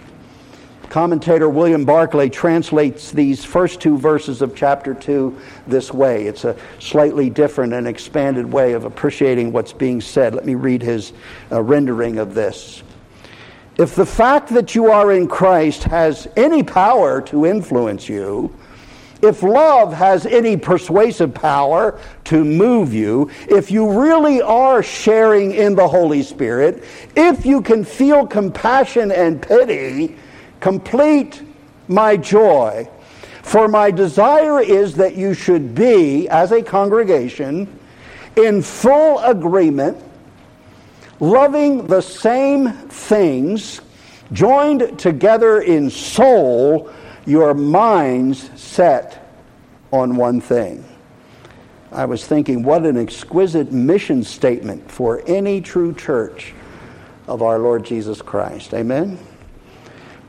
Commentator 0.89 1.49
William 1.49 1.83
Barclay 1.83 2.29
translates 2.29 3.11
these 3.11 3.43
first 3.43 3.81
two 3.81 3.97
verses 3.97 4.41
of 4.41 4.55
chapter 4.55 4.93
2 4.93 5.37
this 5.67 5.91
way. 5.91 6.25
It's 6.25 6.45
a 6.45 6.55
slightly 6.79 7.29
different 7.29 7.73
and 7.73 7.85
expanded 7.85 8.49
way 8.49 8.71
of 8.71 8.85
appreciating 8.85 9.51
what's 9.51 9.73
being 9.73 9.99
said. 9.99 10.33
Let 10.33 10.45
me 10.45 10.55
read 10.55 10.81
his 10.81 11.11
uh, 11.51 11.61
rendering 11.61 12.17
of 12.17 12.33
this. 12.33 12.81
If 13.77 13.95
the 13.95 14.05
fact 14.05 14.47
that 14.53 14.73
you 14.73 14.89
are 14.89 15.11
in 15.11 15.27
Christ 15.27 15.83
has 15.83 16.29
any 16.37 16.63
power 16.63 17.21
to 17.23 17.45
influence 17.45 18.07
you, 18.07 18.55
if 19.21 19.41
love 19.43 19.93
has 19.93 20.25
any 20.25 20.57
persuasive 20.57 21.33
power 21.33 21.99
to 22.25 22.43
move 22.43 22.93
you, 22.93 23.29
if 23.49 23.71
you 23.71 23.99
really 23.99 24.41
are 24.41 24.83
sharing 24.83 25.51
in 25.51 25.75
the 25.75 25.87
Holy 25.87 26.21
Spirit, 26.21 26.83
if 27.15 27.45
you 27.45 27.61
can 27.61 27.83
feel 27.83 28.27
compassion 28.27 29.11
and 29.11 29.41
pity, 29.41 30.17
complete 30.59 31.41
my 31.87 32.17
joy. 32.17 32.89
For 33.43 33.67
my 33.67 33.91
desire 33.91 34.59
is 34.59 34.95
that 34.95 35.15
you 35.15 35.33
should 35.33 35.75
be, 35.75 36.27
as 36.29 36.51
a 36.51 36.61
congregation, 36.61 37.79
in 38.35 38.61
full 38.61 39.19
agreement, 39.19 39.97
loving 41.19 41.87
the 41.87 42.01
same 42.01 42.71
things, 42.89 43.81
joined 44.33 44.97
together 44.99 45.61
in 45.61 45.89
soul 45.89 46.91
your 47.25 47.53
minds 47.53 48.49
set 48.59 49.25
on 49.91 50.15
one 50.15 50.41
thing. 50.41 50.83
I 51.91 52.05
was 52.05 52.25
thinking, 52.27 52.63
what 52.63 52.85
an 52.85 52.97
exquisite 52.97 53.71
mission 53.71 54.23
statement 54.23 54.91
for 54.91 55.23
any 55.25 55.61
true 55.61 55.93
church 55.93 56.53
of 57.27 57.41
our 57.41 57.57
Lord 57.57 57.85
Jesus 57.85 58.21
Christ. 58.21 58.73
Amen? 58.73 59.17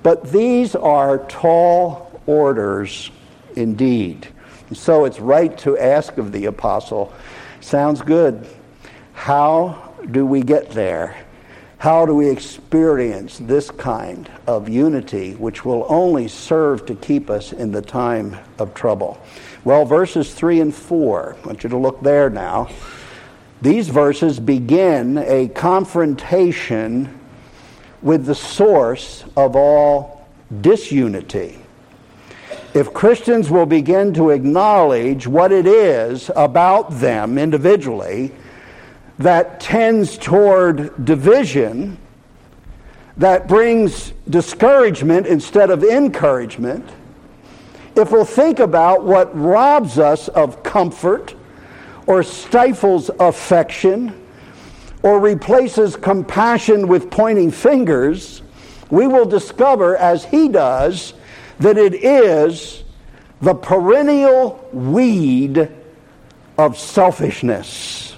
But 0.02 0.30
these 0.30 0.76
are 0.76 1.26
tall 1.26 2.20
orders 2.26 3.10
indeed. 3.56 4.28
So 4.72 5.04
it's 5.04 5.18
right 5.18 5.56
to 5.58 5.78
ask 5.78 6.18
of 6.18 6.32
the 6.32 6.46
apostle, 6.46 7.12
sounds 7.60 8.00
good. 8.02 8.46
How 9.12 9.92
do 10.10 10.24
we 10.24 10.42
get 10.42 10.70
there? 10.70 11.16
How 11.78 12.06
do 12.06 12.14
we 12.14 12.28
experience 12.28 13.38
this 13.38 13.70
kind 13.70 14.30
of 14.46 14.68
unity, 14.68 15.34
which 15.34 15.64
will 15.64 15.84
only 15.88 16.26
serve 16.26 16.86
to 16.86 16.94
keep 16.94 17.28
us 17.28 17.52
in 17.52 17.70
the 17.70 17.82
time 17.82 18.36
of 18.58 18.72
trouble? 18.72 19.20
Well, 19.62 19.84
verses 19.84 20.32
3 20.32 20.60
and 20.60 20.74
4, 20.74 21.36
I 21.42 21.46
want 21.46 21.64
you 21.64 21.70
to 21.70 21.76
look 21.76 22.00
there 22.00 22.30
now. 22.30 22.70
These 23.60 23.88
verses 23.88 24.40
begin 24.40 25.18
a 25.18 25.48
confrontation 25.48 27.20
with 28.00 28.24
the 28.24 28.34
source 28.34 29.24
of 29.36 29.54
all 29.54 30.26
disunity. 30.60 31.58
If 32.72 32.94
Christians 32.94 33.50
will 33.50 33.66
begin 33.66 34.14
to 34.14 34.30
acknowledge 34.30 35.26
what 35.26 35.52
it 35.52 35.66
is 35.66 36.30
about 36.36 36.90
them 36.90 37.38
individually, 37.38 38.32
that 39.18 39.60
tends 39.60 40.18
toward 40.18 41.04
division, 41.04 41.98
that 43.16 43.48
brings 43.48 44.12
discouragement 44.28 45.26
instead 45.26 45.70
of 45.70 45.82
encouragement, 45.82 46.86
if 47.94 48.12
we'll 48.12 48.26
think 48.26 48.58
about 48.58 49.04
what 49.04 49.34
robs 49.34 49.98
us 49.98 50.28
of 50.28 50.62
comfort 50.62 51.34
or 52.06 52.22
stifles 52.22 53.10
affection 53.18 54.22
or 55.02 55.18
replaces 55.18 55.96
compassion 55.96 56.88
with 56.88 57.10
pointing 57.10 57.50
fingers, 57.50 58.42
we 58.90 59.06
will 59.06 59.24
discover, 59.24 59.96
as 59.96 60.26
he 60.26 60.48
does, 60.48 61.14
that 61.58 61.78
it 61.78 61.94
is 61.94 62.84
the 63.40 63.54
perennial 63.54 64.68
weed 64.72 65.70
of 66.58 66.78
selfishness 66.78 68.15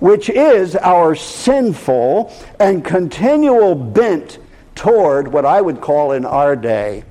which 0.00 0.28
is 0.28 0.76
our 0.76 1.14
sinful 1.14 2.32
and 2.60 2.84
continual 2.84 3.74
bent 3.74 4.38
toward 4.74 5.28
what 5.28 5.44
I 5.44 5.60
would 5.60 5.80
call 5.80 6.12
in 6.12 6.24
our 6.24 6.54
day 6.54 7.04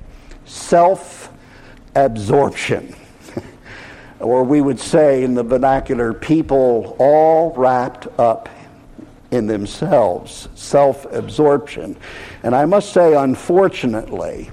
self 0.44 1.30
absorption. 1.94 2.94
or 4.20 4.44
we 4.44 4.60
would 4.60 4.78
say 4.78 5.24
in 5.24 5.34
the 5.34 5.42
vernacular, 5.42 6.12
people 6.14 6.96
all 6.98 7.52
wrapped 7.54 8.06
up 8.18 8.48
in 9.30 9.46
themselves, 9.46 10.48
self 10.54 11.04
absorption. 11.12 11.96
And 12.42 12.54
I 12.54 12.64
must 12.64 12.92
say, 12.92 13.14
unfortunately, 13.14 14.50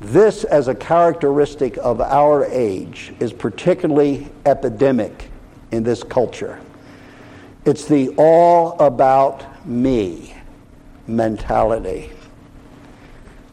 this 0.00 0.44
as 0.44 0.68
a 0.68 0.74
characteristic 0.74 1.76
of 1.78 2.00
our 2.00 2.44
age 2.46 3.12
is 3.20 3.32
particularly 3.32 4.28
epidemic 4.44 5.30
in 5.72 5.82
this 5.82 6.02
culture. 6.02 6.60
It's 7.66 7.84
the 7.84 8.10
all 8.16 8.78
about 8.78 9.66
me 9.66 10.32
mentality. 11.08 12.12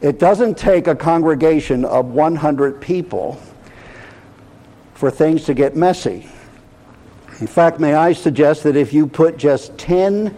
It 0.00 0.20
doesn't 0.20 0.56
take 0.56 0.86
a 0.86 0.94
congregation 0.94 1.84
of 1.84 2.06
100 2.06 2.80
people 2.80 3.40
for 4.94 5.10
things 5.10 5.44
to 5.46 5.54
get 5.54 5.74
messy. 5.74 6.28
In 7.40 7.48
fact, 7.48 7.80
may 7.80 7.94
I 7.94 8.12
suggest 8.12 8.62
that 8.62 8.76
if 8.76 8.92
you 8.92 9.08
put 9.08 9.36
just 9.36 9.76
10 9.78 10.32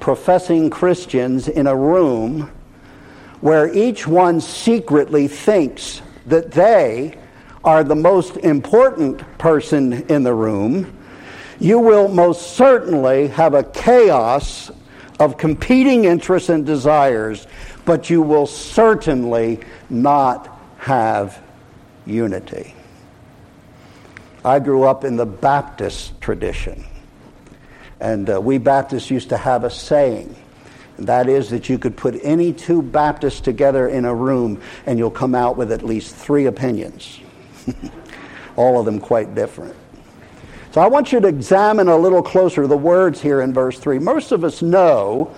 professing 0.00 0.68
Christians 0.68 1.46
in 1.46 1.68
a 1.68 1.76
room 1.76 2.50
where 3.42 3.72
each 3.72 4.08
one 4.08 4.40
secretly 4.40 5.28
thinks 5.28 6.02
that 6.26 6.50
they 6.50 7.16
are 7.62 7.84
the 7.84 7.94
most 7.94 8.38
important 8.38 9.20
person 9.38 9.92
in 10.08 10.24
the 10.24 10.34
room, 10.34 10.96
you 11.60 11.78
will 11.78 12.08
most 12.08 12.56
certainly 12.56 13.28
have 13.28 13.54
a 13.54 13.62
chaos 13.62 14.70
of 15.18 15.36
competing 15.36 16.06
interests 16.06 16.48
and 16.48 16.64
desires, 16.64 17.46
but 17.84 18.08
you 18.08 18.22
will 18.22 18.46
certainly 18.46 19.60
not 19.90 20.58
have 20.78 21.40
unity. 22.06 22.74
I 24.42 24.58
grew 24.58 24.84
up 24.84 25.04
in 25.04 25.16
the 25.16 25.26
Baptist 25.26 26.18
tradition, 26.22 26.84
and 28.00 28.30
uh, 28.30 28.40
we 28.40 28.56
Baptists 28.56 29.10
used 29.10 29.28
to 29.28 29.36
have 29.36 29.64
a 29.64 29.70
saying. 29.70 30.34
That 30.98 31.28
is 31.28 31.50
that 31.50 31.68
you 31.68 31.78
could 31.78 31.96
put 31.96 32.18
any 32.22 32.52
two 32.52 32.80
Baptists 32.80 33.40
together 33.40 33.88
in 33.88 34.04
a 34.04 34.14
room 34.14 34.60
and 34.84 34.98
you'll 34.98 35.10
come 35.10 35.34
out 35.34 35.56
with 35.56 35.72
at 35.72 35.82
least 35.82 36.14
three 36.14 36.44
opinions. 36.44 37.20
All 38.56 38.78
of 38.78 38.84
them 38.84 39.00
quite 39.00 39.34
different. 39.34 39.74
So 40.72 40.80
I 40.80 40.86
want 40.86 41.10
you 41.10 41.18
to 41.18 41.26
examine 41.26 41.88
a 41.88 41.96
little 41.96 42.22
closer 42.22 42.66
the 42.66 42.76
words 42.76 43.20
here 43.20 43.40
in 43.40 43.52
verse 43.52 43.78
3. 43.78 43.98
Most 43.98 44.30
of 44.30 44.44
us 44.44 44.62
know 44.62 45.34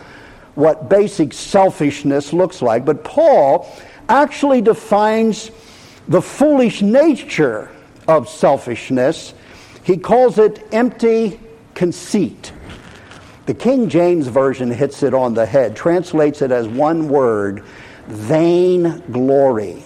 what 0.56 0.90
basic 0.90 1.32
selfishness 1.32 2.34
looks 2.34 2.60
like, 2.60 2.84
but 2.84 3.02
Paul 3.02 3.70
actually 4.10 4.60
defines 4.60 5.50
the 6.06 6.20
foolish 6.20 6.82
nature 6.82 7.70
of 8.06 8.28
selfishness. 8.28 9.32
He 9.84 9.96
calls 9.96 10.38
it 10.38 10.66
empty 10.70 11.40
conceit. 11.72 12.52
The 13.46 13.54
King 13.54 13.88
James 13.88 14.26
Version 14.26 14.70
hits 14.70 15.02
it 15.02 15.14
on 15.14 15.32
the 15.32 15.46
head, 15.46 15.74
translates 15.74 16.42
it 16.42 16.52
as 16.52 16.68
one 16.68 17.08
word 17.08 17.64
vain 18.06 19.02
glory. 19.10 19.82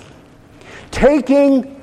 Taking 0.90 1.75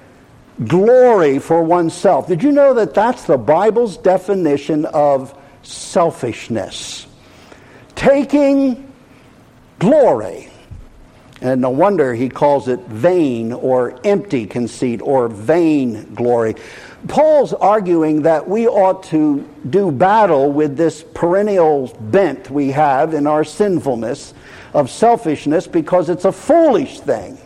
glory 0.68 1.40
for 1.40 1.64
oneself. 1.64 2.28
Did 2.28 2.44
you 2.44 2.52
know 2.52 2.74
that 2.76 2.94
that's 2.94 3.26
the 3.26 3.38
Bible's 3.38 3.98
definition 3.98 4.86
of 4.86 5.38
selfishness? 5.64 7.08
Taking 7.96 8.92
glory 9.80 10.50
And 11.42 11.60
no 11.60 11.72
wonder 11.72 12.14
he 12.14 12.30
calls 12.30 12.70
it 12.70 12.80
vain 12.88 13.52
or 13.52 14.00
empty 14.06 14.46
conceit 14.46 15.02
or 15.02 15.28
vain 15.28 16.14
glory. 16.16 16.56
Paul's 17.10 17.54
arguing 17.54 18.22
that 18.22 18.48
we 18.48 18.66
ought 18.66 19.04
to 19.06 19.46
do 19.70 19.92
battle 19.92 20.54
with 20.54 20.78
this 20.78 21.04
perennial 21.14 21.88
bent 22.00 22.50
we 22.50 22.72
have 22.72 23.14
in 23.14 23.28
our 23.28 23.44
sinfulness 23.44 24.34
of 24.74 24.90
selfishness 24.90 25.68
because 25.68 26.10
it's 26.10 26.24
a 26.24 26.32
foolish 26.32 27.02
thing. 27.02 27.38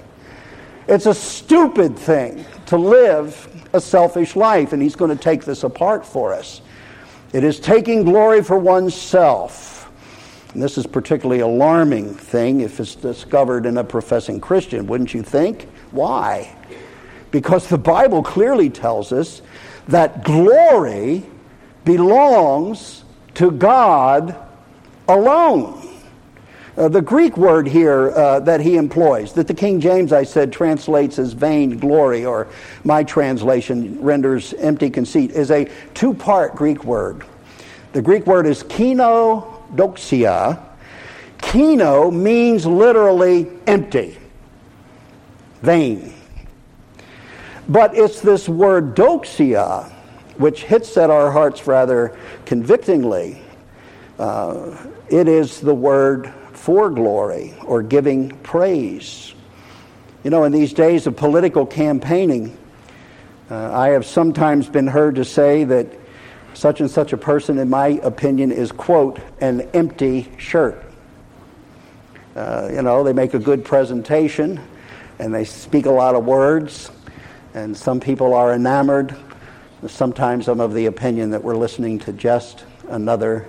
It's 0.88 1.08
a 1.08 1.14
stupid 1.16 1.98
thing 1.98 2.46
to 2.68 2.78
live 2.78 3.68
a 3.74 3.82
selfish 3.82 4.36
life, 4.36 4.74
and 4.74 4.82
he's 4.82 4.96
going 4.96 5.16
to 5.16 5.22
take 5.22 5.44
this 5.44 5.64
apart 5.64 6.06
for 6.06 6.34
us. 6.34 6.62
It 7.34 7.44
is 7.44 7.60
taking 7.60 8.04
glory 8.04 8.44
for 8.44 8.58
oneself. 8.58 9.92
And 10.54 10.62
this 10.62 10.78
is 10.78 10.88
particularly 10.88 11.42
alarming 11.42 12.14
thing 12.14 12.62
if 12.62 12.80
it's 12.80 12.96
discovered 12.96 13.66
in 13.66 13.78
a 13.78 13.84
professing 13.84 14.40
Christian, 14.40 14.88
wouldn't 14.88 15.14
you 15.14 15.24
think? 15.24 15.70
Why? 15.92 16.56
Because 17.32 17.68
the 17.68 17.78
Bible 17.78 18.24
clearly 18.24 18.70
tells 18.70 19.12
us 19.12 19.42
that 19.88 20.24
glory 20.24 21.24
belongs 21.86 23.04
to 23.36 23.52
God 23.52 24.36
alone. 25.08 25.87
Uh, 26.78 26.88
the 26.88 27.02
Greek 27.02 27.36
word 27.38 27.68
here 27.68 28.12
uh, 28.12 28.40
that 28.42 28.62
he 28.62 28.78
employs, 28.78 29.34
that 29.34 29.48
the 29.48 29.54
King 29.54 29.80
James, 29.80 30.14
I 30.14 30.24
said, 30.24 30.54
translates 30.54 31.18
as 31.18 31.34
vain 31.34 31.80
glory, 31.80 32.24
or 32.24 32.48
my 32.84 33.04
translation 33.04 34.00
renders 34.00 34.54
empty 34.54 34.92
conceit, 34.92 35.32
is 35.32 35.50
a 35.50 35.68
two 35.96 36.14
part 36.14 36.56
Greek 36.56 36.84
word. 36.84 37.26
The 37.94 38.02
Greek 38.04 38.28
word 38.28 38.46
is 38.46 38.64
kenodoxia. 38.64 40.64
Keno 41.42 42.12
means 42.12 42.68
literally 42.68 43.50
empty, 43.66 44.20
vain. 45.64 46.14
But 47.68 47.98
it's 47.98 48.22
this 48.22 48.48
word 48.48 48.96
doxia 48.96 49.92
which 50.38 50.64
hits 50.64 50.96
at 50.98 51.10
our 51.10 51.32
hearts 51.32 51.66
rather 51.66 52.16
convictingly. 52.46 53.42
Uh, 54.20 54.78
it 55.10 55.28
is 55.28 55.60
the 55.60 55.74
word 55.74 56.32
for 56.58 56.90
glory 56.90 57.54
or 57.64 57.82
giving 57.82 58.30
praise. 58.40 59.34
You 60.24 60.32
know, 60.32 60.44
in 60.44 60.52
these 60.52 60.74
days 60.74 61.08
of 61.08 61.16
political 61.16 61.66
campaigning, 61.66 62.58
uh, 63.50 63.72
I 63.72 63.90
have 63.90 64.06
sometimes 64.06 64.68
been 64.68 64.88
heard 64.88 65.16
to 65.16 65.24
say 65.24 65.64
that 65.64 65.88
such 66.54 66.82
and 66.82 66.90
such 66.90 67.14
a 67.14 67.18
person, 67.18 67.60
in 67.60 67.70
my 67.70 68.00
opinion, 68.04 68.52
is, 68.52 68.72
quote, 68.72 69.20
an 69.40 69.62
empty 69.74 70.30
shirt. 70.38 70.84
Uh, 72.36 72.70
you 72.74 72.82
know, 72.82 73.04
they 73.04 73.14
make 73.14 73.34
a 73.34 73.40
good 73.40 73.64
presentation 73.64 74.60
and 75.20 75.34
they 75.34 75.46
speak 75.46 75.86
a 75.86 75.92
lot 75.92 76.16
of 76.16 76.26
words, 76.26 76.92
and 77.54 77.78
some 77.78 78.00
people 78.00 78.34
are 78.34 78.54
enamored. 78.54 79.16
Sometimes 79.88 80.48
I'm 80.48 80.60
of 80.60 80.74
the 80.74 80.88
opinion 80.88 81.30
that 81.32 81.44
we're 81.44 81.56
listening 81.56 82.00
to 82.00 82.14
just 82.14 82.66
another 82.90 83.48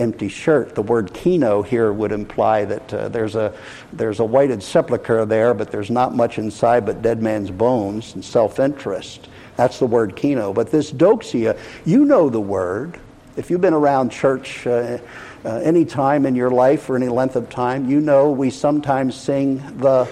empty 0.00 0.28
shirt. 0.28 0.74
The 0.74 0.82
word 0.82 1.12
keno 1.12 1.62
here 1.62 1.92
would 1.92 2.10
imply 2.10 2.64
that 2.64 2.94
uh, 2.94 3.08
there's, 3.08 3.36
a, 3.36 3.52
there's 3.92 4.18
a 4.18 4.24
whited 4.24 4.62
sepulchre 4.62 5.24
there, 5.26 5.54
but 5.54 5.70
there's 5.70 5.90
not 5.90 6.14
much 6.14 6.38
inside 6.38 6.86
but 6.86 7.02
dead 7.02 7.22
man's 7.22 7.50
bones 7.50 8.14
and 8.14 8.24
self 8.24 8.58
interest. 8.58 9.28
That's 9.56 9.78
the 9.78 9.86
word 9.86 10.16
keno. 10.16 10.52
But 10.52 10.70
this 10.70 10.90
doxia, 10.90 11.58
you 11.84 12.04
know 12.04 12.30
the 12.30 12.40
word. 12.40 12.98
If 13.36 13.50
you've 13.50 13.60
been 13.60 13.74
around 13.74 14.10
church 14.10 14.66
uh, 14.66 14.98
uh, 15.44 15.48
any 15.58 15.84
time 15.84 16.26
in 16.26 16.34
your 16.34 16.50
life 16.50 16.88
or 16.90 16.96
any 16.96 17.08
length 17.08 17.36
of 17.36 17.48
time, 17.50 17.88
you 17.88 18.00
know 18.00 18.30
we 18.30 18.50
sometimes 18.50 19.14
sing 19.14 19.58
the 19.78 20.08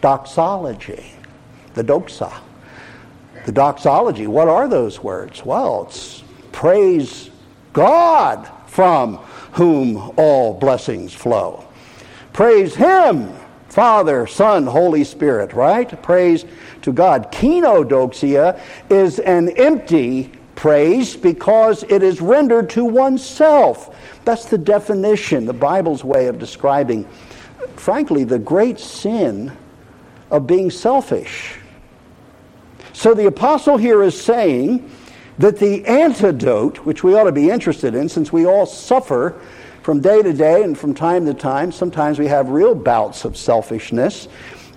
doxology, 0.00 1.12
the 1.74 1.84
doxa. 1.84 2.32
The 3.46 3.52
doxology, 3.52 4.26
what 4.26 4.48
are 4.48 4.68
those 4.68 5.02
words? 5.02 5.44
Well, 5.44 5.86
it's 5.88 6.22
praise 6.52 7.30
God 7.72 8.50
from 8.78 9.16
whom 9.54 10.12
all 10.16 10.54
blessings 10.54 11.12
flow. 11.12 11.66
Praise 12.32 12.76
Him, 12.76 13.28
Father, 13.68 14.24
Son, 14.28 14.68
Holy 14.68 15.02
Spirit, 15.02 15.52
right? 15.52 16.00
Praise 16.00 16.44
to 16.82 16.92
God. 16.92 17.32
Kenodoxia 17.32 18.60
is 18.88 19.18
an 19.18 19.48
empty 19.58 20.30
praise 20.54 21.16
because 21.16 21.82
it 21.88 22.04
is 22.04 22.20
rendered 22.20 22.70
to 22.70 22.84
oneself. 22.84 23.96
That's 24.24 24.44
the 24.44 24.58
definition, 24.58 25.44
the 25.44 25.52
Bible's 25.52 26.04
way 26.04 26.28
of 26.28 26.38
describing, 26.38 27.04
frankly, 27.74 28.22
the 28.22 28.38
great 28.38 28.78
sin 28.78 29.50
of 30.30 30.46
being 30.46 30.70
selfish. 30.70 31.56
So 32.92 33.12
the 33.12 33.26
apostle 33.26 33.76
here 33.76 34.04
is 34.04 34.20
saying 34.20 34.88
that 35.38 35.58
the 35.58 35.84
antidote, 35.86 36.78
which 36.84 37.04
we 37.04 37.14
ought 37.14 37.24
to 37.24 37.32
be 37.32 37.50
interested 37.50 37.94
in, 37.94 38.08
since 38.08 38.32
we 38.32 38.46
all 38.46 38.66
suffer 38.66 39.40
from 39.82 40.00
day 40.00 40.20
to 40.22 40.32
day 40.32 40.64
and 40.64 40.76
from 40.76 40.94
time 40.94 41.24
to 41.26 41.34
time, 41.34 41.72
sometimes 41.72 42.18
we 42.18 42.26
have 42.26 42.50
real 42.50 42.74
bouts 42.74 43.24
of 43.24 43.36
selfishness. 43.36 44.28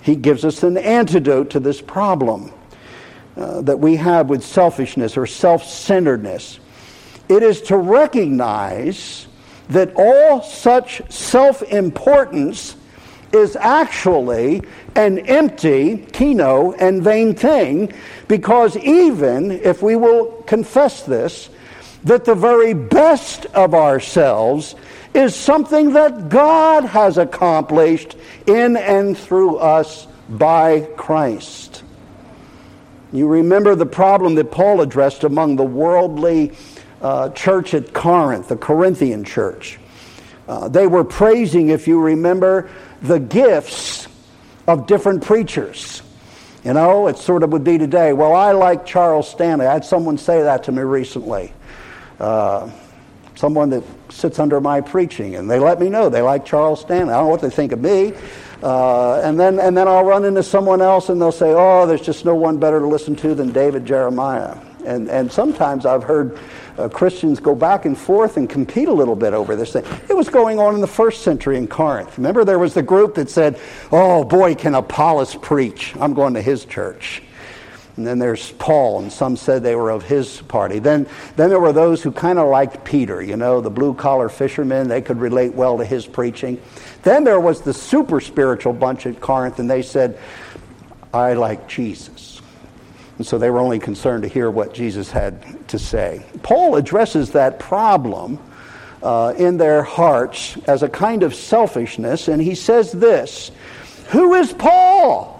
He 0.02 0.16
gives 0.16 0.44
us 0.44 0.62
an 0.62 0.76
antidote 0.76 1.50
to 1.50 1.60
this 1.60 1.80
problem 1.80 2.52
uh, 3.36 3.62
that 3.62 3.78
we 3.78 3.96
have 3.96 4.28
with 4.30 4.44
selfishness 4.44 5.16
or 5.16 5.26
self 5.26 5.64
centeredness. 5.64 6.60
It 7.28 7.42
is 7.42 7.62
to 7.62 7.76
recognize 7.76 9.26
that 9.68 9.92
all 9.96 10.42
such 10.42 11.02
self 11.10 11.62
importance 11.62 12.76
is 13.32 13.56
actually 13.56 14.62
an 14.94 15.18
empty, 15.20 15.98
keno, 16.12 16.72
and 16.72 17.02
vain 17.02 17.34
thing, 17.34 17.92
because 18.28 18.76
even 18.76 19.50
if 19.50 19.82
we 19.82 19.96
will 19.96 20.42
confess 20.42 21.02
this, 21.04 21.48
that 22.04 22.24
the 22.24 22.34
very 22.34 22.74
best 22.74 23.46
of 23.46 23.74
ourselves 23.74 24.74
is 25.14 25.34
something 25.34 25.92
that 25.92 26.28
God 26.28 26.84
has 26.84 27.18
accomplished 27.18 28.16
in 28.46 28.76
and 28.76 29.16
through 29.16 29.56
us 29.58 30.06
by 30.28 30.88
Christ. 30.96 31.82
You 33.12 33.28
remember 33.28 33.74
the 33.74 33.86
problem 33.86 34.34
that 34.36 34.50
Paul 34.50 34.80
addressed 34.80 35.24
among 35.24 35.56
the 35.56 35.64
worldly 35.64 36.52
uh, 37.02 37.28
church 37.30 37.74
at 37.74 37.92
Corinth, 37.92 38.48
the 38.48 38.56
Corinthian 38.56 39.22
church. 39.24 39.78
Uh, 40.48 40.68
they 40.68 40.86
were 40.86 41.04
praising, 41.04 41.68
if 41.68 41.86
you 41.86 42.00
remember, 42.00 42.70
the 43.02 43.18
gifts 43.18 44.08
of 44.66 44.86
different 44.86 45.24
preachers. 45.24 46.02
You 46.64 46.72
know, 46.74 47.08
it 47.08 47.18
sort 47.18 47.42
of 47.42 47.50
would 47.50 47.64
be 47.64 47.76
today. 47.76 48.12
Well, 48.12 48.34
I 48.34 48.52
like 48.52 48.86
Charles 48.86 49.28
Stanley. 49.28 49.66
I 49.66 49.72
had 49.72 49.84
someone 49.84 50.16
say 50.16 50.42
that 50.42 50.62
to 50.64 50.72
me 50.72 50.82
recently. 50.82 51.52
Uh, 52.20 52.70
someone 53.34 53.70
that 53.70 53.82
sits 54.10 54.38
under 54.38 54.60
my 54.60 54.80
preaching, 54.80 55.34
and 55.34 55.50
they 55.50 55.58
let 55.58 55.80
me 55.80 55.88
know 55.88 56.08
they 56.08 56.22
like 56.22 56.44
Charles 56.44 56.80
Stanley. 56.80 57.12
I 57.12 57.16
don't 57.16 57.24
know 57.24 57.30
what 57.30 57.40
they 57.40 57.50
think 57.50 57.72
of 57.72 57.80
me. 57.80 58.12
Uh, 58.62 59.20
and 59.22 59.40
then 59.40 59.58
and 59.58 59.76
then 59.76 59.88
I'll 59.88 60.04
run 60.04 60.24
into 60.24 60.44
someone 60.44 60.80
else, 60.80 61.08
and 61.08 61.20
they'll 61.20 61.32
say, 61.32 61.52
"Oh, 61.52 61.84
there's 61.84 62.00
just 62.00 62.24
no 62.24 62.36
one 62.36 62.58
better 62.58 62.78
to 62.78 62.86
listen 62.86 63.16
to 63.16 63.34
than 63.34 63.50
David 63.50 63.84
Jeremiah." 63.84 64.56
And 64.86 65.10
and 65.10 65.32
sometimes 65.32 65.84
I've 65.84 66.04
heard 66.04 66.38
uh, 66.78 66.88
Christians 66.88 67.40
go 67.40 67.54
back 67.54 67.84
and 67.84 67.96
forth 67.96 68.36
and 68.36 68.48
compete 68.48 68.88
a 68.88 68.92
little 68.92 69.16
bit 69.16 69.34
over 69.34 69.56
this 69.56 69.72
thing. 69.72 69.84
It 70.08 70.16
was 70.16 70.28
going 70.28 70.58
on 70.58 70.74
in 70.74 70.80
the 70.80 70.86
first 70.86 71.22
century 71.22 71.56
in 71.56 71.68
Corinth. 71.68 72.16
Remember, 72.18 72.44
there 72.44 72.58
was 72.58 72.74
the 72.74 72.82
group 72.82 73.14
that 73.16 73.30
said, 73.30 73.58
Oh 73.90 74.24
boy, 74.24 74.54
can 74.54 74.74
Apollos 74.74 75.34
preach? 75.34 75.94
I'm 76.00 76.14
going 76.14 76.34
to 76.34 76.42
his 76.42 76.64
church. 76.64 77.22
And 77.96 78.06
then 78.06 78.18
there's 78.18 78.52
Paul, 78.52 79.00
and 79.00 79.12
some 79.12 79.36
said 79.36 79.62
they 79.62 79.76
were 79.76 79.90
of 79.90 80.02
his 80.02 80.40
party. 80.42 80.78
Then, 80.78 81.06
then 81.36 81.50
there 81.50 81.60
were 81.60 81.74
those 81.74 82.02
who 82.02 82.10
kind 82.10 82.38
of 82.38 82.48
liked 82.48 82.84
Peter, 82.84 83.22
you 83.22 83.36
know, 83.36 83.60
the 83.60 83.70
blue 83.70 83.92
collar 83.92 84.30
fishermen. 84.30 84.88
They 84.88 85.02
could 85.02 85.18
relate 85.18 85.52
well 85.52 85.76
to 85.76 85.84
his 85.84 86.06
preaching. 86.06 86.60
Then 87.02 87.24
there 87.24 87.40
was 87.40 87.60
the 87.60 87.74
super 87.74 88.20
spiritual 88.20 88.72
bunch 88.72 89.04
at 89.06 89.20
Corinth, 89.20 89.58
and 89.58 89.70
they 89.70 89.82
said, 89.82 90.18
I 91.12 91.34
like 91.34 91.68
Jesus. 91.68 92.41
And 93.18 93.26
so 93.26 93.38
they 93.38 93.50
were 93.50 93.58
only 93.58 93.78
concerned 93.78 94.22
to 94.22 94.28
hear 94.28 94.50
what 94.50 94.74
Jesus 94.74 95.10
had 95.10 95.68
to 95.68 95.78
say. 95.78 96.24
Paul 96.42 96.76
addresses 96.76 97.32
that 97.32 97.58
problem 97.58 98.38
uh, 99.02 99.34
in 99.36 99.56
their 99.56 99.82
hearts 99.82 100.56
as 100.66 100.82
a 100.82 100.88
kind 100.88 101.22
of 101.22 101.34
selfishness, 101.34 102.28
and 102.28 102.40
he 102.40 102.54
says 102.54 102.92
this 102.92 103.50
Who 104.08 104.34
is 104.34 104.52
Paul? 104.52 105.38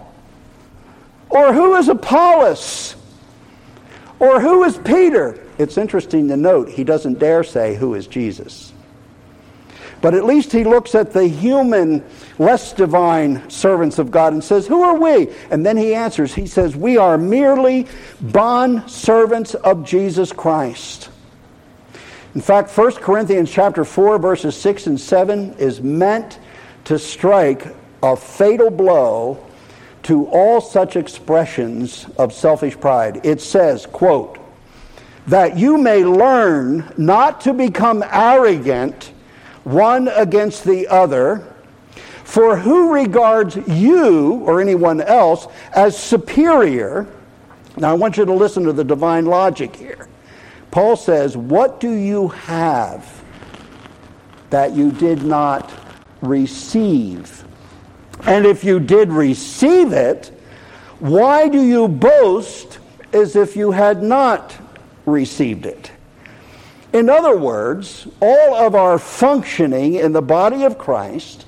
Or 1.29 1.51
who 1.51 1.75
is 1.75 1.87
Apollos? 1.87 2.95
Or 4.19 4.39
who 4.39 4.63
is 4.63 4.77
Peter? 4.77 5.43
It's 5.57 5.77
interesting 5.77 6.27
to 6.27 6.37
note 6.37 6.69
he 6.69 6.83
doesn't 6.83 7.19
dare 7.19 7.43
say 7.43 7.75
who 7.75 7.95
is 7.95 8.07
Jesus. 8.07 8.72
But 10.03 10.15
at 10.15 10.25
least 10.25 10.51
he 10.51 10.65
looks 10.65 10.95
at 10.95 11.13
the 11.13 11.25
human, 11.25 12.03
less 12.37 12.73
divine 12.73 13.49
servants 13.49 13.99
of 13.99 14.11
God 14.11 14.33
and 14.33 14.43
says, 14.43 14.67
Who 14.67 14.81
are 14.81 14.99
we? 14.99 15.29
And 15.49 15.65
then 15.65 15.77
he 15.77 15.95
answers, 15.95 16.33
He 16.33 16.45
says, 16.45 16.75
We 16.75 16.97
are 16.97 17.17
merely 17.17 17.87
bond 18.19 18.91
servants 18.91 19.53
of 19.53 19.85
Jesus 19.85 20.33
Christ. 20.33 21.09
In 22.35 22.41
fact, 22.41 22.77
1 22.77 22.95
Corinthians 22.95 23.49
chapter 23.49 23.85
4, 23.85 24.19
verses 24.19 24.57
6 24.57 24.87
and 24.87 24.99
7 24.99 25.53
is 25.53 25.79
meant 25.79 26.37
to 26.83 26.99
strike 26.99 27.73
a 28.03 28.17
fatal 28.17 28.71
blow 28.71 29.41
to 30.01 30.27
all 30.27 30.59
such 30.59 30.97
expressions 30.97 32.07
of 32.17 32.33
selfish 32.33 32.77
pride. 32.77 33.25
It 33.25 33.39
says, 33.39 33.85
quote, 33.85 34.37
that 35.27 35.57
you 35.57 35.77
may 35.77 36.03
learn 36.03 36.91
not 36.97 37.39
to 37.39 37.53
become 37.53 38.03
arrogant 38.11 39.12
one 39.63 40.07
against 40.09 40.63
the 40.63 40.87
other. 40.87 41.47
For 42.23 42.57
who 42.57 42.93
regards 42.93 43.55
you 43.67 44.41
or 44.45 44.59
anyone 44.59 45.01
else 45.01 45.47
as 45.73 45.97
superior? 45.97 47.07
Now, 47.77 47.91
I 47.91 47.93
want 47.93 48.17
you 48.17 48.25
to 48.25 48.33
listen 48.33 48.63
to 48.63 48.73
the 48.73 48.83
divine 48.83 49.25
logic 49.25 49.75
here. 49.75 50.07
Paul 50.71 50.95
says, 50.95 51.37
What 51.37 51.79
do 51.79 51.91
you 51.91 52.29
have 52.29 53.23
that 54.49 54.73
you 54.73 54.91
did 54.91 55.23
not 55.23 55.71
receive? 56.21 57.43
And 58.25 58.45
if 58.45 58.63
you 58.63 58.79
did 58.79 59.09
receive 59.11 59.91
it, 59.91 60.31
why 60.99 61.49
do 61.49 61.61
you 61.61 61.87
boast 61.87 62.79
as 63.11 63.35
if 63.35 63.55
you 63.55 63.71
had 63.71 64.01
not 64.01 64.55
received 65.05 65.65
it? 65.65 65.91
In 66.93 67.09
other 67.09 67.35
words, 67.35 68.07
all 68.21 68.53
of 68.53 68.75
our 68.75 68.99
functioning 68.99 69.95
in 69.95 70.13
the 70.13 70.21
body 70.21 70.63
of 70.63 70.77
Christ, 70.77 71.47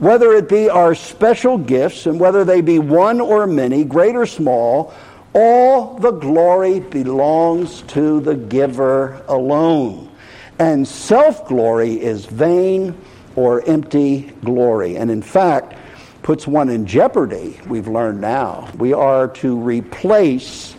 whether 0.00 0.32
it 0.32 0.48
be 0.48 0.68
our 0.68 0.96
special 0.96 1.56
gifts 1.56 2.06
and 2.06 2.18
whether 2.18 2.44
they 2.44 2.60
be 2.60 2.80
one 2.80 3.20
or 3.20 3.46
many, 3.46 3.84
great 3.84 4.16
or 4.16 4.26
small, 4.26 4.92
all 5.32 5.96
the 5.98 6.10
glory 6.10 6.80
belongs 6.80 7.82
to 7.82 8.20
the 8.20 8.34
giver 8.34 9.22
alone. 9.28 10.10
And 10.58 10.86
self 10.86 11.46
glory 11.46 12.00
is 12.00 12.26
vain 12.26 12.98
or 13.36 13.62
empty 13.66 14.32
glory. 14.44 14.96
And 14.96 15.08
in 15.08 15.22
fact, 15.22 15.74
puts 16.22 16.48
one 16.48 16.68
in 16.68 16.84
jeopardy, 16.84 17.60
we've 17.68 17.88
learned 17.88 18.20
now. 18.20 18.68
We 18.76 18.92
are 18.92 19.28
to 19.28 19.56
replace 19.56 20.74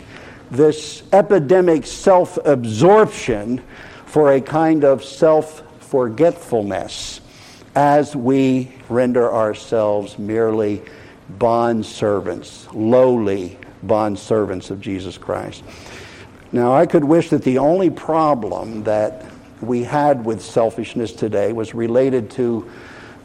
this 0.52 1.04
epidemic 1.13 1.86
self 1.86 2.38
absorption 2.45 3.62
for 4.12 4.34
a 4.34 4.41
kind 4.41 4.84
of 4.84 5.06
self 5.06 5.63
forgetfulness 5.86 7.21
as 7.76 8.13
we 8.13 8.69
render 8.89 9.34
ourselves 9.34 10.19
merely 10.19 10.82
bond 11.30 11.86
servants, 11.86 12.67
lowly 12.74 13.58
bond 13.82 14.19
servants 14.19 14.69
of 14.69 14.82
Jesus 14.82 15.17
Christ. 15.17 15.63
Now, 16.52 16.74
I 16.74 16.88
could 16.88 17.06
wish 17.06 17.30
that 17.30 17.43
the 17.43 17.60
only 17.60 17.89
problem 17.89 18.84
that 18.84 19.32
we 19.62 19.84
had 19.84 20.26
with 20.26 20.41
selfishness 20.41 21.13
today 21.13 21.54
was 21.54 21.74
related 21.74 22.32
to 22.32 22.69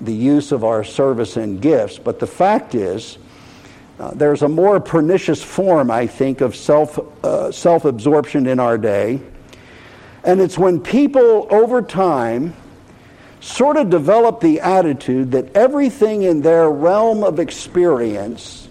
the 0.00 0.14
use 0.14 0.52
of 0.52 0.62
our 0.62 0.84
service 0.84 1.36
and 1.36 1.60
gifts, 1.60 1.98
but 1.98 2.20
the 2.20 2.28
fact 2.28 2.76
is, 2.76 3.18
uh, 3.98 4.12
there's 4.14 4.42
a 4.42 4.48
more 4.48 4.78
pernicious 4.78 5.42
form, 5.42 5.90
I 5.90 6.06
think, 6.06 6.42
of 6.42 6.54
self, 6.54 6.96
uh, 7.24 7.50
self-absorption 7.50 8.46
in 8.46 8.60
our 8.60 8.78
day. 8.78 9.20
And 10.26 10.40
it's 10.40 10.58
when 10.58 10.80
people, 10.80 11.46
over 11.50 11.80
time, 11.80 12.54
sort 13.40 13.76
of 13.76 13.88
develop 13.90 14.40
the 14.40 14.60
attitude 14.60 15.30
that 15.30 15.54
everything 15.56 16.24
in 16.24 16.42
their 16.42 16.68
realm 16.68 17.22
of 17.22 17.38
experience 17.38 18.68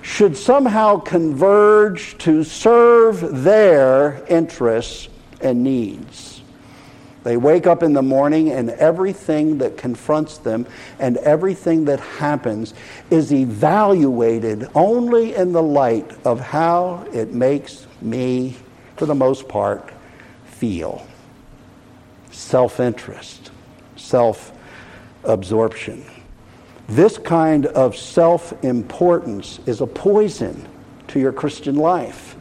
should 0.00 0.36
somehow 0.36 0.96
converge 0.98 2.16
to 2.18 2.42
serve 2.42 3.42
their 3.44 4.24
interests 4.28 5.08
and 5.42 5.62
needs. 5.62 6.40
They 7.24 7.36
wake 7.36 7.66
up 7.66 7.82
in 7.82 7.92
the 7.92 8.02
morning 8.02 8.52
and 8.52 8.70
everything 8.70 9.58
that 9.58 9.76
confronts 9.76 10.38
them 10.38 10.64
and 10.98 11.16
everything 11.18 11.84
that 11.86 12.00
happens 12.00 12.72
is 13.10 13.32
evaluated 13.34 14.68
only 14.74 15.34
in 15.34 15.52
the 15.52 15.62
light 15.62 16.10
of 16.24 16.40
how 16.40 17.04
it 17.12 17.34
makes 17.34 17.86
me, 18.00 18.56
for 18.96 19.06
the 19.06 19.14
most 19.14 19.48
part, 19.48 19.92
feel. 20.58 21.06
Self 22.30 22.80
interest, 22.80 23.50
self 23.96 24.52
absorption. 25.24 26.04
This 26.88 27.18
kind 27.18 27.66
of 27.66 27.96
self 27.96 28.52
importance 28.64 29.58
is 29.66 29.80
a 29.80 29.86
poison 29.86 30.68
to 31.08 31.18
your 31.20 31.32
Christian 31.32 31.76
life. 31.76 32.36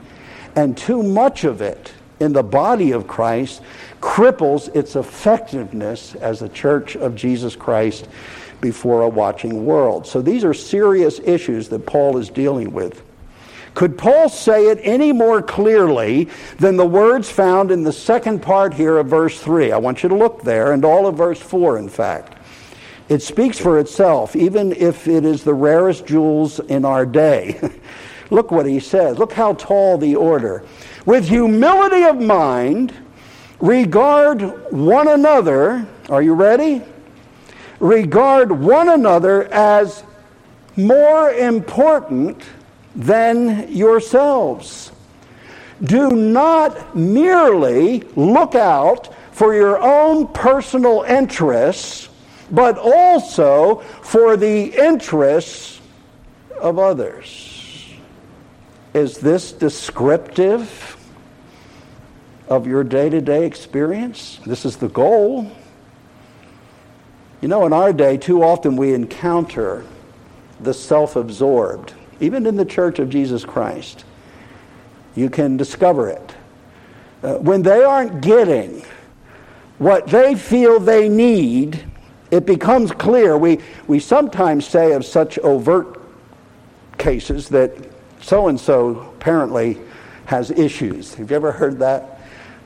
And 0.55 0.77
too 0.77 1.03
much 1.03 1.43
of 1.43 1.61
it 1.61 1.93
in 2.19 2.31
the 2.31 2.43
body 2.43 2.91
of 2.91 3.07
Christ 3.07 3.61
cripples 3.99 4.73
its 4.75 4.95
effectiveness 4.95 6.15
as 6.15 6.41
a 6.41 6.49
church 6.49 6.95
of 6.95 7.15
Jesus 7.15 7.55
Christ 7.55 8.07
before 8.61 9.01
a 9.01 9.09
watching 9.09 9.65
world. 9.65 10.07
So 10.07 10.21
these 10.21 10.43
are 10.43 10.53
serious 10.53 11.19
issues 11.19 11.67
that 11.69 11.85
Paul 11.85 12.17
is 12.17 12.29
dealing 12.29 12.71
with. 12.71 13.03
Could 13.75 13.97
Paul 13.97 14.29
say 14.29 14.67
it 14.67 14.79
any 14.83 15.11
more 15.11 15.41
clearly 15.41 16.29
than 16.57 16.77
the 16.77 16.85
words 16.85 17.29
found 17.29 17.71
in 17.71 17.83
the 17.83 17.91
second 17.91 18.41
part 18.41 18.73
here 18.73 18.97
of 18.97 19.07
verse 19.07 19.39
3? 19.41 19.73
I 19.73 19.77
want 19.77 20.01
you 20.01 20.07
to 20.07 20.15
look 20.15 20.43
there, 20.43 20.71
and 20.71 20.85
all 20.85 21.05
of 21.05 21.15
verse 21.15 21.41
4, 21.41 21.77
in 21.77 21.89
fact. 21.89 22.37
It 23.09 23.21
speaks 23.21 23.59
for 23.59 23.77
itself, 23.77 24.33
even 24.33 24.71
if 24.71 25.09
it 25.09 25.25
is 25.25 25.43
the 25.43 25.53
rarest 25.53 26.07
jewels 26.07 26.59
in 26.59 26.85
our 26.85 27.05
day. 27.05 27.59
look 28.29 28.49
what 28.49 28.65
he 28.65 28.79
says. 28.79 29.19
Look 29.19 29.33
how 29.33 29.53
tall 29.53 29.97
the 29.97 30.15
order. 30.15 30.63
With 31.05 31.27
humility 31.27 32.03
of 32.03 32.19
mind, 32.19 32.93
regard 33.59 34.41
one 34.71 35.09
another. 35.09 35.85
Are 36.09 36.21
you 36.21 36.33
ready? 36.33 36.81
Regard 37.79 38.51
one 38.51 38.87
another 38.87 39.51
as 39.51 40.05
more 40.77 41.31
important 41.31 42.41
than 42.95 43.71
yourselves. 43.73 44.91
Do 45.83 46.11
not 46.11 46.95
merely 46.95 48.01
look 48.15 48.55
out 48.55 49.13
for 49.31 49.53
your 49.53 49.81
own 49.81 50.27
personal 50.29 51.03
interests, 51.03 52.09
but 52.49 52.77
also 52.77 53.79
for 54.01 54.37
the 54.37 54.73
interests 54.73 55.81
of 56.59 56.79
others. 56.79 57.93
Is 58.93 59.17
this 59.17 59.51
descriptive 59.51 60.95
of 62.47 62.67
your 62.67 62.83
day 62.83 63.09
to 63.09 63.21
day 63.21 63.45
experience. 63.45 64.39
This 64.45 64.65
is 64.65 64.77
the 64.77 64.89
goal. 64.89 65.51
You 67.41 67.47
know, 67.47 67.65
in 67.65 67.73
our 67.73 67.93
day, 67.93 68.17
too 68.17 68.43
often 68.43 68.75
we 68.75 68.93
encounter 68.93 69.85
the 70.59 70.73
self 70.73 71.15
absorbed, 71.15 71.93
even 72.19 72.45
in 72.45 72.55
the 72.55 72.65
church 72.65 72.99
of 72.99 73.09
Jesus 73.09 73.43
Christ. 73.45 74.05
You 75.15 75.29
can 75.29 75.57
discover 75.57 76.09
it. 76.09 76.35
Uh, 77.23 77.35
when 77.35 77.61
they 77.61 77.83
aren't 77.83 78.21
getting 78.21 78.83
what 79.77 80.07
they 80.07 80.35
feel 80.35 80.79
they 80.79 81.09
need, 81.09 81.83
it 82.31 82.45
becomes 82.45 82.91
clear. 82.91 83.37
We, 83.37 83.59
we 83.87 83.99
sometimes 83.99 84.67
say 84.67 84.93
of 84.93 85.05
such 85.05 85.37
overt 85.39 86.01
cases 86.97 87.49
that 87.49 87.71
so 88.21 88.47
and 88.47 88.59
so 88.59 89.11
apparently 89.15 89.79
has 90.25 90.51
issues. 90.51 91.13
Have 91.15 91.29
you 91.29 91.35
ever 91.35 91.51
heard 91.51 91.79
that? 91.79 92.11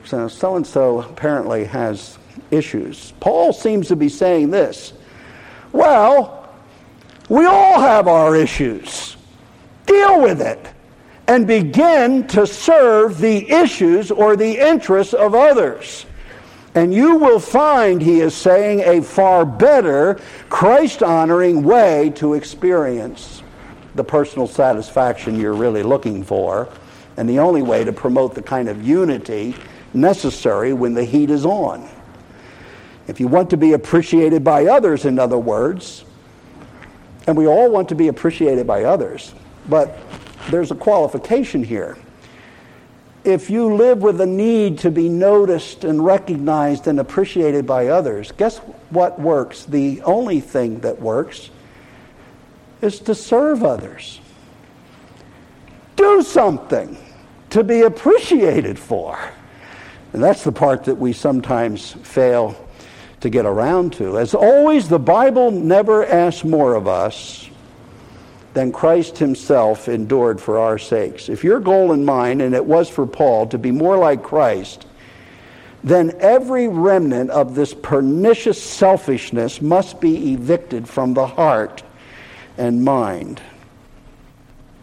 so 0.04 0.56
and 0.56 0.66
so 0.66 1.00
apparently 1.02 1.64
has 1.64 2.18
issues. 2.50 3.12
Paul 3.20 3.52
seems 3.52 3.88
to 3.88 3.96
be 3.96 4.08
saying 4.08 4.50
this 4.50 4.92
well, 5.72 6.52
we 7.28 7.44
all 7.44 7.80
have 7.80 8.08
our 8.08 8.34
issues. 8.34 9.16
Deal 9.90 10.22
with 10.22 10.40
it 10.40 10.68
and 11.26 11.48
begin 11.48 12.24
to 12.28 12.46
serve 12.46 13.18
the 13.18 13.50
issues 13.50 14.12
or 14.12 14.36
the 14.36 14.56
interests 14.56 15.14
of 15.14 15.34
others. 15.34 16.06
And 16.76 16.94
you 16.94 17.16
will 17.16 17.40
find, 17.40 18.00
he 18.00 18.20
is 18.20 18.32
saying, 18.32 18.80
a 18.80 19.02
far 19.02 19.44
better, 19.44 20.20
Christ 20.48 21.02
honoring 21.02 21.64
way 21.64 22.10
to 22.16 22.34
experience 22.34 23.42
the 23.96 24.04
personal 24.04 24.46
satisfaction 24.46 25.40
you're 25.40 25.54
really 25.54 25.82
looking 25.82 26.22
for, 26.22 26.68
and 27.16 27.28
the 27.28 27.40
only 27.40 27.62
way 27.62 27.82
to 27.82 27.92
promote 27.92 28.36
the 28.36 28.42
kind 28.42 28.68
of 28.68 28.86
unity 28.86 29.56
necessary 29.92 30.72
when 30.72 30.94
the 30.94 31.04
heat 31.04 31.30
is 31.30 31.44
on. 31.44 31.88
If 33.08 33.18
you 33.18 33.26
want 33.26 33.50
to 33.50 33.56
be 33.56 33.72
appreciated 33.72 34.44
by 34.44 34.66
others, 34.66 35.04
in 35.04 35.18
other 35.18 35.38
words, 35.38 36.04
and 37.26 37.36
we 37.36 37.48
all 37.48 37.68
want 37.72 37.88
to 37.88 37.96
be 37.96 38.06
appreciated 38.06 38.68
by 38.68 38.84
others, 38.84 39.34
but 39.70 39.98
there's 40.50 40.70
a 40.70 40.74
qualification 40.74 41.62
here. 41.62 41.96
If 43.22 43.50
you 43.50 43.74
live 43.74 44.02
with 44.02 44.20
a 44.20 44.26
need 44.26 44.78
to 44.78 44.90
be 44.90 45.08
noticed 45.08 45.84
and 45.84 46.04
recognized 46.04 46.86
and 46.86 46.98
appreciated 46.98 47.66
by 47.66 47.88
others, 47.88 48.32
guess 48.32 48.58
what 48.90 49.20
works? 49.20 49.64
The 49.64 50.02
only 50.02 50.40
thing 50.40 50.80
that 50.80 51.00
works 51.00 51.50
is 52.80 52.98
to 53.00 53.14
serve 53.14 53.62
others. 53.62 54.20
Do 55.96 56.22
something 56.22 56.96
to 57.50 57.62
be 57.62 57.82
appreciated 57.82 58.78
for. 58.78 59.18
And 60.12 60.22
that's 60.22 60.42
the 60.42 60.52
part 60.52 60.84
that 60.84 60.96
we 60.96 61.12
sometimes 61.12 61.92
fail 62.02 62.56
to 63.20 63.28
get 63.28 63.44
around 63.44 63.92
to. 63.94 64.18
As 64.18 64.34
always, 64.34 64.88
the 64.88 64.98
Bible 64.98 65.50
never 65.50 66.06
asks 66.06 66.42
more 66.42 66.74
of 66.74 66.88
us 66.88 67.49
than 68.52 68.72
Christ 68.72 69.18
himself 69.18 69.88
endured 69.88 70.40
for 70.40 70.58
our 70.58 70.78
sakes. 70.78 71.28
If 71.28 71.44
your 71.44 71.60
goal 71.60 71.92
and 71.92 72.04
mine, 72.04 72.40
and 72.40 72.54
it 72.54 72.64
was 72.64 72.88
for 72.88 73.06
Paul, 73.06 73.46
to 73.48 73.58
be 73.58 73.70
more 73.70 73.96
like 73.96 74.22
Christ, 74.22 74.86
then 75.84 76.16
every 76.20 76.68
remnant 76.68 77.30
of 77.30 77.54
this 77.54 77.72
pernicious 77.72 78.62
selfishness 78.62 79.62
must 79.62 80.00
be 80.00 80.32
evicted 80.32 80.88
from 80.88 81.14
the 81.14 81.26
heart 81.26 81.82
and 82.58 82.84
mind. 82.84 83.40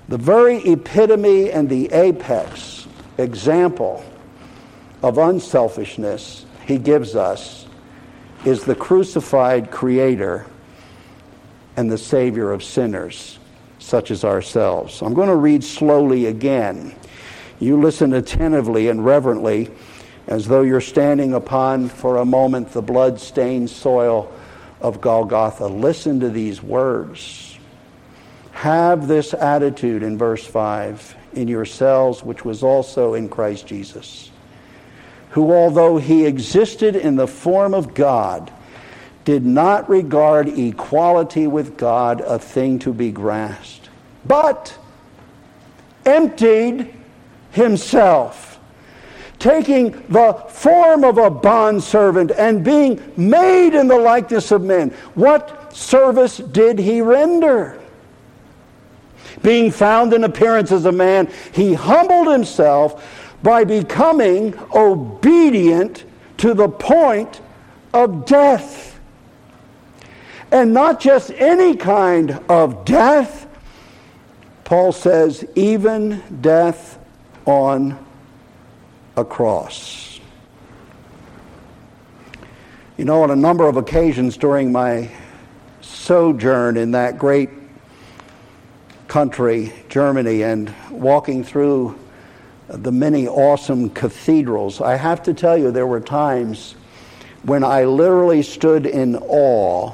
The 0.07 0.17
very 0.17 0.57
epitome 0.63 1.51
and 1.51 1.69
the 1.69 1.91
apex 1.91 2.87
example 3.17 4.03
of 5.03 5.17
unselfishness 5.17 6.45
he 6.65 6.77
gives 6.77 7.15
us 7.15 7.65
is 8.45 8.63
the 8.63 8.75
crucified 8.75 9.69
Creator 9.71 10.45
and 11.75 11.91
the 11.91 11.97
Savior 11.97 12.51
of 12.51 12.63
sinners, 12.63 13.36
such 13.87 14.11
as 14.11 14.25
ourselves. 14.25 15.01
I'm 15.01 15.13
going 15.13 15.29
to 15.29 15.35
read 15.35 15.63
slowly 15.63 16.25
again. 16.25 16.93
You 17.59 17.79
listen 17.79 18.13
attentively 18.13 18.89
and 18.89 19.03
reverently 19.03 19.71
as 20.27 20.45
though 20.45 20.61
you're 20.61 20.81
standing 20.81 21.33
upon, 21.33 21.87
for 21.87 22.17
a 22.17 22.25
moment, 22.25 22.73
the 22.73 22.81
blood 22.81 23.17
stained 23.17 23.69
soil 23.69 24.31
of 24.81 24.99
Golgotha. 24.99 25.67
Listen 25.67 26.19
to 26.19 26.29
these 26.29 26.61
words. 26.61 27.57
Have 28.51 29.07
this 29.07 29.33
attitude 29.33 30.03
in 30.03 30.17
verse 30.17 30.45
5 30.45 31.15
in 31.33 31.47
yourselves, 31.47 32.23
which 32.23 32.43
was 32.43 32.63
also 32.63 33.13
in 33.13 33.29
Christ 33.29 33.67
Jesus, 33.67 34.31
who, 35.29 35.53
although 35.53 35.97
he 35.97 36.25
existed 36.25 36.95
in 36.97 37.15
the 37.15 37.27
form 37.27 37.73
of 37.73 37.93
God, 37.93 38.51
did 39.27 39.45
not 39.45 39.89
regard 39.89 40.47
equality 40.47 41.47
with 41.47 41.75
God 41.75 42.21
a 42.21 42.39
thing 42.39 42.79
to 42.79 42.93
be 42.93 43.11
grasped, 43.11 43.89
but 44.23 44.77
emptied 46.05 46.95
himself 47.51 48.57
taking 49.37 49.91
the 50.07 50.31
form 50.47 51.03
of 51.03 51.17
a 51.17 51.29
bondservant 51.29 52.31
and 52.31 52.63
being 52.63 53.01
made 53.17 53.77
in 53.77 53.89
the 53.89 53.97
likeness 53.97 54.49
of 54.51 54.61
men. 54.61 54.91
What 55.15 55.75
service 55.75 56.37
did 56.37 56.79
he 56.79 57.01
render? 57.01 57.77
Being 59.43 59.71
found 59.71 60.13
in 60.13 60.23
appearance 60.23 60.71
as 60.71 60.85
a 60.85 60.91
man, 60.93 61.29
he 61.51 61.73
humbled 61.73 62.29
himself 62.29 63.35
by 63.43 63.65
becoming 63.65 64.57
obedient 64.73 66.05
to 66.37 66.53
the 66.53 66.69
point 66.69 67.41
of 67.93 68.25
death. 68.25 68.86
And 70.51 70.73
not 70.73 70.99
just 70.99 71.31
any 71.31 71.75
kind 71.75 72.31
of 72.49 72.85
death. 72.85 73.47
Paul 74.63 74.91
says, 74.91 75.45
even 75.55 76.21
death 76.41 76.99
on 77.45 77.97
a 79.15 79.25
cross. 79.25 80.19
You 82.97 83.05
know, 83.05 83.23
on 83.23 83.31
a 83.31 83.35
number 83.35 83.67
of 83.67 83.77
occasions 83.77 84.37
during 84.37 84.71
my 84.71 85.09
sojourn 85.81 86.77
in 86.77 86.91
that 86.91 87.17
great 87.17 87.49
country, 89.07 89.73
Germany, 89.89 90.43
and 90.43 90.73
walking 90.89 91.43
through 91.43 91.97
the 92.67 92.91
many 92.91 93.27
awesome 93.27 93.89
cathedrals, 93.89 94.81
I 94.81 94.95
have 94.95 95.23
to 95.23 95.33
tell 95.33 95.57
you, 95.57 95.71
there 95.71 95.87
were 95.87 96.01
times 96.01 96.75
when 97.43 97.63
I 97.63 97.85
literally 97.85 98.41
stood 98.41 98.85
in 98.85 99.15
awe, 99.15 99.93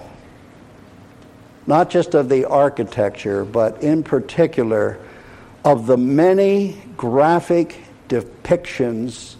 not 1.65 1.89
just 1.89 2.13
of 2.13 2.29
the 2.29 2.45
architecture, 2.45 3.45
but 3.45 3.81
in 3.81 4.03
particular 4.03 4.99
of 5.63 5.87
the 5.87 5.97
many 5.97 6.81
graphic 6.97 7.77
depictions 8.09 9.35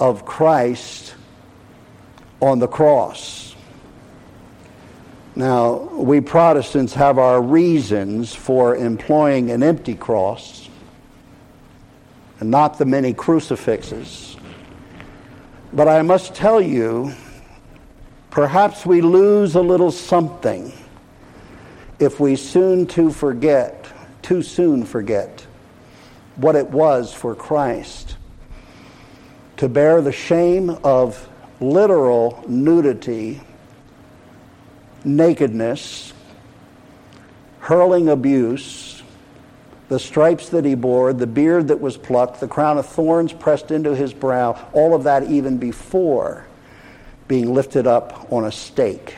of 0.00 0.24
Christ 0.24 1.14
on 2.40 2.58
the 2.58 2.68
cross. 2.68 3.54
Now, 5.34 5.74
we 5.92 6.22
Protestants 6.22 6.94
have 6.94 7.18
our 7.18 7.42
reasons 7.42 8.34
for 8.34 8.74
employing 8.74 9.50
an 9.50 9.62
empty 9.62 9.94
cross 9.94 10.68
and 12.40 12.50
not 12.50 12.78
the 12.78 12.86
many 12.86 13.12
crucifixes. 13.12 14.36
But 15.72 15.88
I 15.88 16.00
must 16.00 16.34
tell 16.34 16.60
you, 16.60 17.12
perhaps 18.30 18.86
we 18.86 19.02
lose 19.02 19.54
a 19.54 19.60
little 19.60 19.90
something 19.90 20.72
if 21.98 22.20
we 22.20 22.36
soon 22.36 22.86
to 22.86 23.10
forget, 23.10 23.86
too 24.22 24.42
soon 24.42 24.84
forget 24.84 25.46
what 26.36 26.56
it 26.56 26.68
was 26.70 27.12
for 27.14 27.34
Christ 27.34 28.16
to 29.56 29.68
bear 29.68 30.02
the 30.02 30.12
shame 30.12 30.68
of 30.84 31.28
literal 31.60 32.44
nudity, 32.46 33.40
nakedness, 35.02 36.12
hurling 37.60 38.10
abuse, 38.10 39.02
the 39.88 39.98
stripes 39.98 40.50
that 40.50 40.64
he 40.64 40.74
bore, 40.74 41.14
the 41.14 41.26
beard 41.26 41.68
that 41.68 41.80
was 41.80 41.96
plucked, 41.96 42.40
the 42.40 42.48
crown 42.48 42.76
of 42.76 42.84
thorns 42.86 43.32
pressed 43.32 43.70
into 43.70 43.94
his 43.94 44.12
brow, 44.12 44.68
all 44.74 44.94
of 44.94 45.04
that 45.04 45.22
even 45.30 45.56
before 45.56 46.46
being 47.28 47.54
lifted 47.54 47.86
up 47.86 48.30
on 48.30 48.44
a 48.44 48.52
stake 48.52 49.16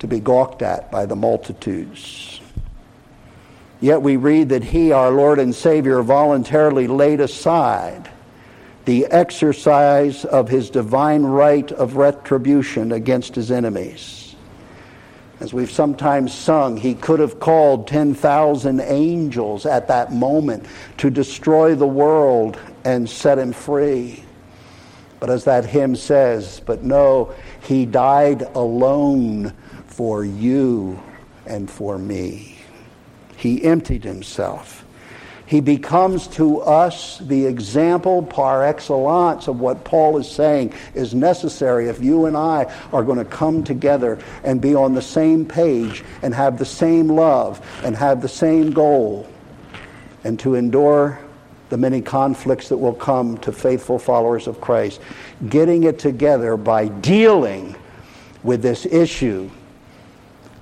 to 0.00 0.06
be 0.06 0.18
gawked 0.20 0.62
at 0.62 0.90
by 0.90 1.06
the 1.06 1.16
multitudes. 1.16 2.40
Yet 3.80 4.02
we 4.02 4.16
read 4.16 4.50
that 4.50 4.64
he, 4.64 4.92
our 4.92 5.10
Lord 5.10 5.38
and 5.38 5.54
Savior, 5.54 6.02
voluntarily 6.02 6.86
laid 6.86 7.20
aside 7.20 8.10
the 8.84 9.06
exercise 9.06 10.24
of 10.24 10.48
his 10.48 10.68
divine 10.68 11.22
right 11.22 11.70
of 11.72 11.96
retribution 11.96 12.92
against 12.92 13.34
his 13.34 13.50
enemies. 13.50 14.34
As 15.38 15.54
we've 15.54 15.70
sometimes 15.70 16.34
sung, 16.34 16.76
he 16.76 16.94
could 16.94 17.20
have 17.20 17.40
called 17.40 17.86
10,000 17.86 18.80
angels 18.80 19.64
at 19.64 19.88
that 19.88 20.12
moment 20.12 20.66
to 20.98 21.10
destroy 21.10 21.74
the 21.74 21.86
world 21.86 22.58
and 22.84 23.08
set 23.08 23.38
him 23.38 23.52
free. 23.52 24.22
But 25.18 25.30
as 25.30 25.44
that 25.44 25.64
hymn 25.64 25.96
says, 25.96 26.60
but 26.64 26.82
no, 26.82 27.34
he 27.62 27.86
died 27.86 28.42
alone 28.54 29.54
for 29.90 30.24
you 30.24 30.98
and 31.46 31.70
for 31.70 31.98
me. 31.98 32.56
He 33.36 33.62
emptied 33.64 34.04
himself. 34.04 34.84
He 35.46 35.60
becomes 35.60 36.28
to 36.28 36.60
us 36.60 37.18
the 37.18 37.44
example 37.44 38.22
par 38.22 38.64
excellence 38.64 39.48
of 39.48 39.58
what 39.58 39.82
Paul 39.82 40.16
is 40.18 40.30
saying 40.30 40.74
is 40.94 41.12
necessary 41.12 41.88
if 41.88 42.00
you 42.00 42.26
and 42.26 42.36
I 42.36 42.72
are 42.92 43.02
going 43.02 43.18
to 43.18 43.24
come 43.24 43.64
together 43.64 44.20
and 44.44 44.60
be 44.60 44.76
on 44.76 44.94
the 44.94 45.02
same 45.02 45.44
page 45.44 46.04
and 46.22 46.32
have 46.32 46.56
the 46.56 46.64
same 46.64 47.08
love 47.08 47.60
and 47.82 47.96
have 47.96 48.22
the 48.22 48.28
same 48.28 48.70
goal 48.70 49.28
and 50.22 50.38
to 50.38 50.54
endure 50.54 51.18
the 51.68 51.76
many 51.76 52.00
conflicts 52.00 52.68
that 52.68 52.78
will 52.78 52.94
come 52.94 53.36
to 53.38 53.50
faithful 53.50 53.98
followers 53.98 54.46
of 54.46 54.60
Christ. 54.60 55.00
Getting 55.48 55.82
it 55.82 55.98
together 55.98 56.56
by 56.56 56.86
dealing 56.86 57.74
with 58.44 58.62
this 58.62 58.86
issue 58.86 59.50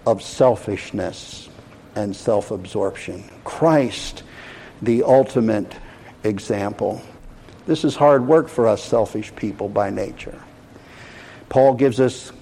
of 0.09 0.23
selfishness 0.23 1.51
and 1.95 2.17
self 2.17 2.51
absorption. 2.51 3.23
Christ, 3.45 4.23
the 4.81 5.03
ultimate 5.03 5.77
example. 6.25 7.03
This 7.67 7.85
is 7.85 7.95
hard 7.95 8.27
work 8.27 8.49
for 8.49 8.67
us 8.67 8.83
selfish 8.83 9.35
people 9.37 9.69
by 9.69 9.91
nature. 9.91 10.41
Paul 11.51 11.75
gives 11.75 12.01
us 12.01 12.33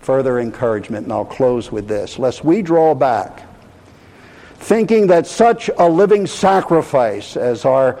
further 0.00 0.38
encouragement, 0.38 1.04
and 1.04 1.12
I'll 1.12 1.24
close 1.24 1.72
with 1.72 1.88
this. 1.88 2.20
Lest 2.20 2.44
we 2.44 2.62
draw 2.62 2.94
back, 2.94 3.42
thinking 4.58 5.08
that 5.08 5.26
such 5.26 5.68
a 5.76 5.88
living 5.88 6.26
sacrifice, 6.26 7.36
as 7.36 7.64
our 7.64 8.00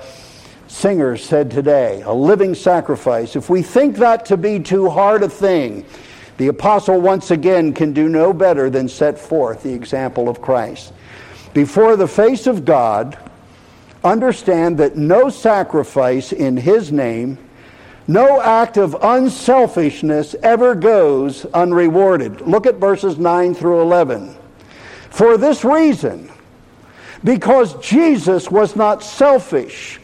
singers 0.68 1.24
said 1.24 1.50
today, 1.50 2.02
a 2.02 2.12
living 2.12 2.54
sacrifice, 2.54 3.34
if 3.34 3.50
we 3.50 3.62
think 3.62 3.96
that 3.96 4.26
to 4.26 4.36
be 4.36 4.60
too 4.60 4.88
hard 4.88 5.24
a 5.24 5.28
thing, 5.28 5.84
the 6.38 6.48
apostle 6.48 7.00
once 7.00 7.30
again 7.30 7.72
can 7.74 7.92
do 7.92 8.08
no 8.08 8.32
better 8.32 8.70
than 8.70 8.88
set 8.88 9.18
forth 9.18 9.62
the 9.62 9.74
example 9.74 10.28
of 10.28 10.40
Christ 10.40 10.92
before 11.58 11.96
the 11.96 12.06
face 12.06 12.46
of 12.46 12.64
God, 12.64 13.18
understand 14.04 14.78
that 14.78 14.96
no 14.96 15.28
sacrifice 15.28 16.32
in 16.32 16.56
His 16.56 16.92
name, 16.92 17.38
no 18.06 18.40
act 18.40 18.76
of 18.76 18.96
unselfishness 19.02 20.36
ever 20.42 20.74
goes 20.74 21.44
unrewarded. 21.46 22.42
Look 22.42 22.66
at 22.66 22.76
verses 22.76 23.18
9 23.18 23.54
through 23.54 23.80
11. 23.80 24.36
For 25.10 25.36
this 25.36 25.64
reason, 25.64 26.30
because 27.24 27.74
Jesus 27.80 28.50
was 28.50 28.76
not 28.76 29.02
selfish, 29.02 29.97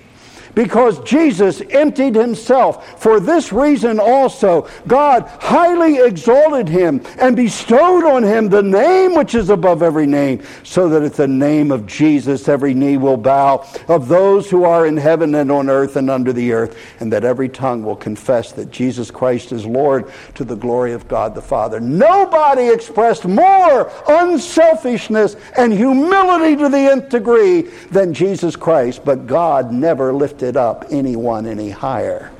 because 0.54 1.00
Jesus 1.00 1.60
emptied 1.70 2.14
himself. 2.14 3.00
For 3.00 3.20
this 3.20 3.52
reason 3.52 3.98
also, 4.00 4.68
God 4.86 5.22
highly 5.40 5.98
exalted 5.98 6.68
him 6.68 7.02
and 7.18 7.36
bestowed 7.36 8.04
on 8.04 8.22
him 8.22 8.48
the 8.48 8.62
name 8.62 9.14
which 9.14 9.34
is 9.34 9.50
above 9.50 9.82
every 9.82 10.06
name, 10.06 10.42
so 10.62 10.88
that 10.88 11.02
at 11.02 11.14
the 11.14 11.28
name 11.28 11.70
of 11.70 11.86
Jesus 11.86 12.48
every 12.48 12.74
knee 12.74 12.96
will 12.96 13.16
bow 13.16 13.66
of 13.88 14.08
those 14.08 14.50
who 14.50 14.64
are 14.64 14.86
in 14.86 14.96
heaven 14.96 15.34
and 15.34 15.50
on 15.50 15.68
earth 15.68 15.96
and 15.96 16.10
under 16.10 16.32
the 16.32 16.52
earth, 16.52 16.76
and 17.00 17.12
that 17.12 17.24
every 17.24 17.48
tongue 17.48 17.82
will 17.82 17.96
confess 17.96 18.52
that 18.52 18.70
Jesus 18.70 19.10
Christ 19.10 19.52
is 19.52 19.66
Lord 19.66 20.10
to 20.34 20.44
the 20.44 20.56
glory 20.56 20.92
of 20.92 21.08
God 21.08 21.34
the 21.34 21.42
Father. 21.42 21.80
Nobody 21.80 22.68
expressed 22.68 23.24
more 23.24 23.90
unselfishness 24.08 25.36
and 25.56 25.72
humility 25.72 26.56
to 26.56 26.68
the 26.68 26.90
nth 26.90 27.08
degree 27.08 27.62
than 27.90 28.14
Jesus 28.14 28.56
Christ, 28.56 29.04
but 29.04 29.26
God 29.26 29.72
never 29.72 30.12
lifted 30.44 30.60
up 30.60 30.84
anyone 30.90 31.46
any 31.46 31.70
higher 31.70 32.30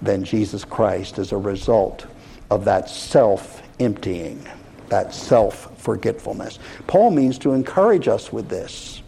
than 0.00 0.24
Jesus 0.24 0.64
Christ 0.64 1.18
as 1.18 1.32
a 1.32 1.36
result 1.36 2.06
of 2.50 2.64
that 2.64 2.88
self 2.88 3.62
emptying, 3.78 4.42
that 4.88 5.12
self 5.12 5.78
forgetfulness. 5.78 6.58
Paul 6.86 7.10
means 7.10 7.36
to 7.40 7.52
encourage 7.52 8.08
us 8.08 8.32
with 8.32 8.48
this. 8.48 9.02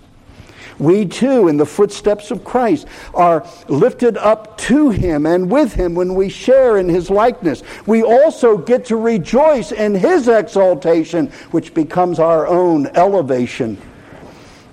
We 0.79 1.07
too, 1.07 1.49
in 1.49 1.57
the 1.57 1.65
footsteps 1.65 2.31
of 2.31 2.45
Christ, 2.45 2.87
are 3.15 3.47
lifted 3.69 4.19
up 4.19 4.59
to 4.69 4.91
Him 4.91 5.25
and 5.25 5.51
with 5.51 5.73
Him 5.73 5.95
when 5.95 6.15
we 6.15 6.29
share 6.29 6.77
in 6.77 6.91
His 6.91 7.09
likeness. 7.09 7.62
We 7.87 8.03
also 8.03 8.59
get 8.59 8.85
to 8.87 8.97
rejoice 8.97 9.73
in 9.73 9.95
His 9.95 10.29
exaltation, 10.29 11.29
which 11.53 11.73
becomes 11.73 12.19
our 12.19 12.47
own 12.47 12.88
elevation. 12.88 13.79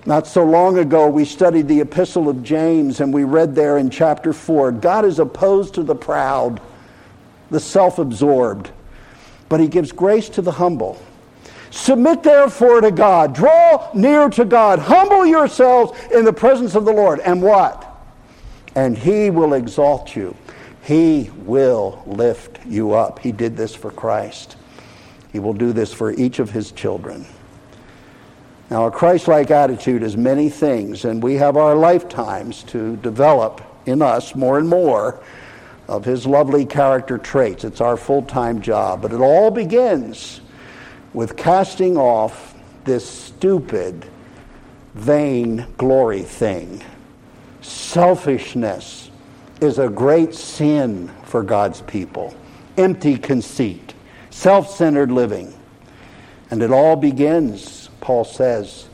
Not 0.05 0.27
so 0.27 0.43
long 0.43 0.77
ago, 0.77 1.09
we 1.09 1.25
studied 1.25 1.67
the 1.67 1.81
Epistle 1.81 2.29
of 2.29 2.41
James, 2.41 3.01
and 3.01 3.13
we 3.13 3.25
read 3.25 3.53
there 3.53 3.77
in 3.77 3.89
chapter 3.89 4.31
4 4.31 4.71
God 4.71 5.05
is 5.05 5.19
opposed 5.19 5.73
to 5.75 5.83
the 5.83 5.95
proud, 5.95 6.61
the 7.49 7.59
self 7.59 7.99
absorbed, 7.99 8.71
but 9.49 9.59
He 9.59 9.67
gives 9.67 9.91
grace 9.91 10.29
to 10.29 10.41
the 10.41 10.51
humble. 10.51 11.01
Submit 11.71 12.23
therefore 12.23 12.81
to 12.81 12.91
God. 12.91 13.35
Draw 13.35 13.91
near 13.93 14.29
to 14.29 14.45
God. 14.45 14.79
Humble 14.79 15.25
yourselves 15.25 15.99
in 16.11 16.25
the 16.25 16.33
presence 16.33 16.75
of 16.75 16.85
the 16.85 16.91
Lord. 16.91 17.19
And 17.19 17.41
what? 17.41 17.85
And 18.75 18.97
He 18.97 19.29
will 19.29 19.53
exalt 19.53 20.15
you. 20.15 20.35
He 20.81 21.29
will 21.45 22.01
lift 22.07 22.65
you 22.65 22.93
up. 22.93 23.19
He 23.19 23.31
did 23.31 23.55
this 23.55 23.75
for 23.75 23.91
Christ. 23.91 24.55
He 25.31 25.37
will 25.39 25.53
do 25.53 25.73
this 25.73 25.93
for 25.93 26.11
each 26.11 26.39
of 26.39 26.49
His 26.49 26.71
children. 26.71 27.25
Now, 28.69 28.85
a 28.85 28.91
Christ 28.91 29.27
like 29.27 29.49
attitude 29.49 30.03
is 30.03 30.15
many 30.15 30.47
things, 30.49 31.05
and 31.05 31.23
we 31.23 31.35
have 31.35 31.57
our 31.57 31.75
lifetimes 31.75 32.61
to 32.63 32.97
develop 32.97 33.61
in 33.87 34.01
us 34.03 34.35
more 34.35 34.59
and 34.59 34.69
more 34.69 35.19
of 35.87 36.05
his 36.05 36.27
lovely 36.27 36.65
character 36.65 37.17
traits. 37.17 37.63
It's 37.63 37.81
our 37.81 37.97
full 37.97 38.21
time 38.21 38.61
job. 38.61 39.01
But 39.01 39.11
it 39.11 39.21
all 39.21 39.49
begins 39.49 40.41
with 41.13 41.35
casting 41.35 41.97
off 41.97 42.53
this 42.83 43.07
stupid, 43.09 44.05
vain 44.93 45.65
glory 45.77 46.21
thing. 46.21 46.83
Selfishness 47.61 49.09
is 49.61 49.79
a 49.79 49.89
great 49.89 50.35
sin 50.35 51.09
for 51.23 51.41
God's 51.41 51.81
people, 51.81 52.35
empty 52.77 53.17
conceit, 53.17 53.95
self 54.29 54.69
centered 54.69 55.11
living. 55.11 55.55
And 56.51 56.61
it 56.61 56.71
all 56.71 56.95
begins 56.95 57.78
Paul 58.01 58.23
says, 58.23 58.87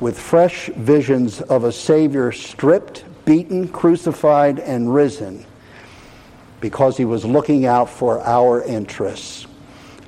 with 0.00 0.18
fresh 0.18 0.66
visions 0.68 1.40
of 1.40 1.64
a 1.64 1.72
Savior 1.72 2.32
stripped, 2.32 3.04
beaten, 3.24 3.68
crucified, 3.68 4.58
and 4.58 4.92
risen 4.92 5.44
because 6.60 6.96
he 6.96 7.04
was 7.04 7.24
looking 7.24 7.66
out 7.66 7.88
for 7.88 8.20
our 8.22 8.62
interests, 8.62 9.46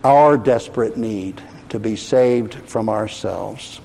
our 0.05 0.37
desperate 0.37 0.97
need 0.97 1.43
to 1.69 1.79
be 1.79 1.97
saved 1.97 2.55
from 2.55 2.89
ourselves. 2.89 3.81